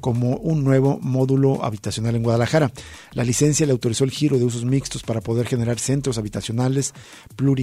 [0.00, 2.70] como un nuevo módulo habitacional en Guadalajara.
[3.12, 6.94] La licencia le autorizó el giro de usos mixtos para poder generar centros habitacionales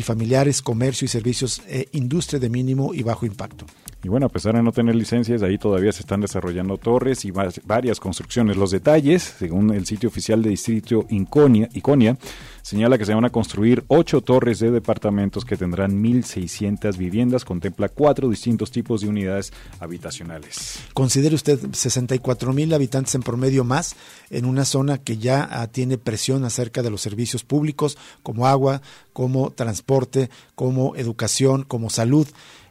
[0.05, 3.65] plurifamiliares, comercio y servicios, e industria de mínimo y bajo impacto.
[4.05, 7.31] Y bueno, a pesar de no tener licencias, ahí todavía se están desarrollando torres y
[7.31, 8.55] varias construcciones.
[8.55, 12.15] Los detalles, según el sitio oficial de distrito Iconia, Iconia
[12.61, 17.45] señala que se van a construir ocho torres de departamentos que tendrán 1.600 viviendas.
[17.45, 20.81] Contempla cuatro distintos tipos de unidades habitacionales.
[20.93, 23.95] Considere usted 64 mil habitantes en promedio más
[24.29, 28.83] en una zona que ya ah, tiene presión acerca de los servicios públicos como agua,
[29.13, 32.27] como transporte, como educación, como salud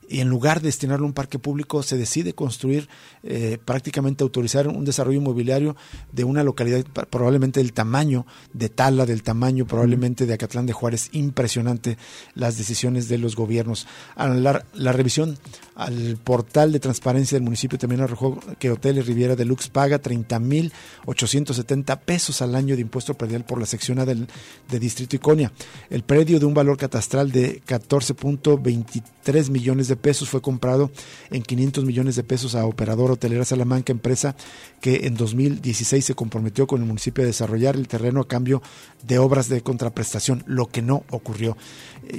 [0.08, 2.88] y en lugar de destinarlo a un parque público se decide construir,
[3.22, 5.76] eh, prácticamente autorizar un desarrollo inmobiliario
[6.12, 11.08] de una localidad probablemente del tamaño de Tala, del tamaño probablemente de Acatlán de Juárez,
[11.12, 11.98] impresionante
[12.34, 13.86] las decisiones de los gobiernos.
[14.16, 15.38] La, la revisión
[15.74, 22.42] al portal de transparencia del municipio también arrojó que Hoteles Riviera Deluxe paga 30.870 pesos
[22.42, 24.28] al año de impuesto predial por la sección A del,
[24.70, 25.52] de Distrito Iconia.
[25.90, 30.90] El predio de un valor catastral de 14.23 millones de pesos fue comprado
[31.30, 34.36] en 500 millones de pesos a Operador Hotelera Salamanca, empresa
[34.80, 38.62] que en 2016 se comprometió con el municipio a desarrollar el terreno a cambio
[39.06, 41.56] de obras de contraprestación, lo que no ocurrió.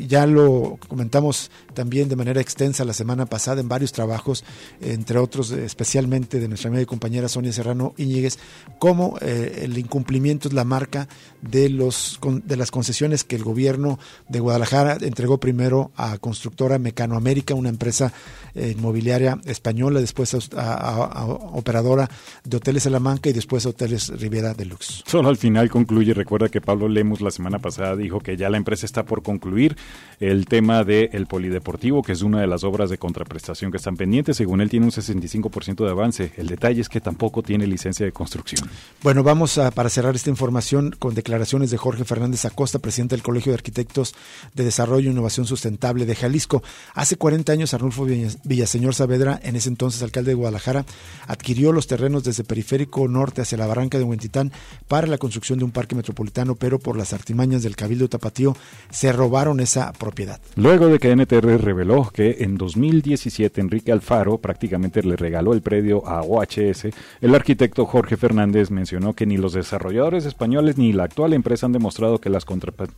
[0.08, 4.44] Ya lo comentamos también de manera extensa la semana pasada en varios trabajos,
[4.82, 8.40] entre otros especialmente de nuestra amiga y compañera Sonia Serrano Iñiguez,
[8.80, 11.08] cómo eh, el incumplimiento es la marca
[11.42, 17.54] de, los, de las concesiones que el gobierno de Guadalajara entregó primero a constructora Mecanoamérica,
[17.54, 18.14] una empresa
[18.54, 22.10] eh, inmobiliaria española, después a, operadora
[22.44, 25.04] de Hoteles Salamanca y después a Hoteles Riviera Deluxe.
[25.06, 28.58] Solo al final concluye, recuerda que Pablo Lemus la semana pasada dijo que ya la
[28.58, 29.76] empresa está por concluir
[30.20, 34.38] el tema del polideportivo, que es una de las obras de contraprestación que están pendientes.
[34.38, 36.32] Según él, tiene un 65% de avance.
[36.38, 38.70] El detalle es que tampoco tiene licencia de construcción.
[39.04, 43.24] Bueno, vamos a, para cerrar esta información con declaraciones de Jorge Fernández Acosta, presidente del
[43.24, 44.16] Colegio de Arquitectos
[44.54, 46.64] de Desarrollo e Innovación Sustentable de Jalisco.
[46.94, 50.86] Hace 40 años, Arnulfo Villaseñor Saavedra, en ese entonces alcalde de Guadalajara,
[51.28, 54.52] adquirió los terrenos desde Periférico Norte hacia la Barranca de Huentitán
[54.88, 58.56] para la construcción de un parque metropolitano, pero por las artimañas del Cabildo Tapatío
[58.90, 60.40] se robaron esa propiedad.
[60.56, 66.06] Luego de que NTR reveló que en 2017 Enrique Alfaro prácticamente le regaló el predio
[66.08, 66.88] a OHS,
[67.22, 71.72] el arquitecto Jorge Fernández mencionó que ni los desarrolladores españoles ni la actual empresa han
[71.72, 72.46] demostrado que las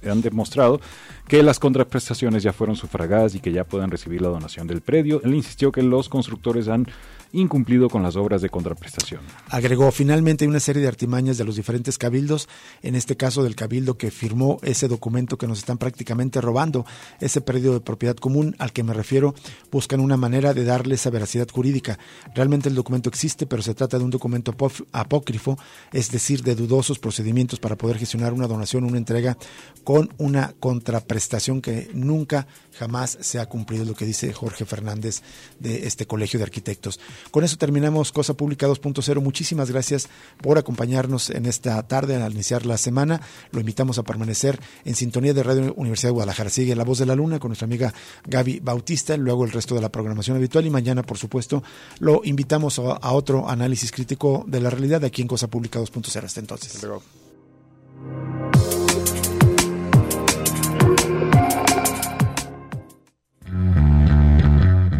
[0.09, 0.81] han demostrado
[1.27, 5.21] que las contraprestaciones ya fueron sufragadas y que ya puedan recibir la donación del predio.
[5.23, 6.87] Él insistió que los constructores han
[7.33, 9.21] incumplido con las obras de contraprestación.
[9.49, 12.47] Agregó, finalmente una serie de artimañas de los diferentes cabildos,
[12.81, 16.85] en este caso del cabildo que firmó ese documento que nos están prácticamente robando,
[17.19, 19.35] ese predio de propiedad común al que me refiero,
[19.71, 21.99] buscan una manera de darle esa veracidad jurídica.
[22.33, 24.55] Realmente el documento existe, pero se trata de un documento
[24.91, 25.57] apócrifo,
[25.91, 29.37] es decir, de dudosos procedimientos para poder gestionar una donación, una entrega
[29.83, 35.21] con una contraprestación que nunca jamás se ha cumplido, lo que dice Jorge Fernández
[35.59, 36.99] de este Colegio de Arquitectos.
[37.31, 39.21] Con eso terminamos Cosa Pública 2.0.
[39.21, 40.07] Muchísimas gracias
[40.41, 43.21] por acompañarnos en esta tarde al iniciar la semana.
[43.51, 46.49] Lo invitamos a permanecer en sintonía de Radio Universidad de Guadalajara.
[46.49, 47.93] Sigue La Voz de la Luna con nuestra amiga
[48.25, 51.63] Gaby Bautista, luego el resto de la programación habitual y mañana, por supuesto,
[51.99, 56.23] lo invitamos a, otro análisis crítico de la realidad aquí en Cosa Pública 2.0.
[56.23, 56.81] Hasta entonces.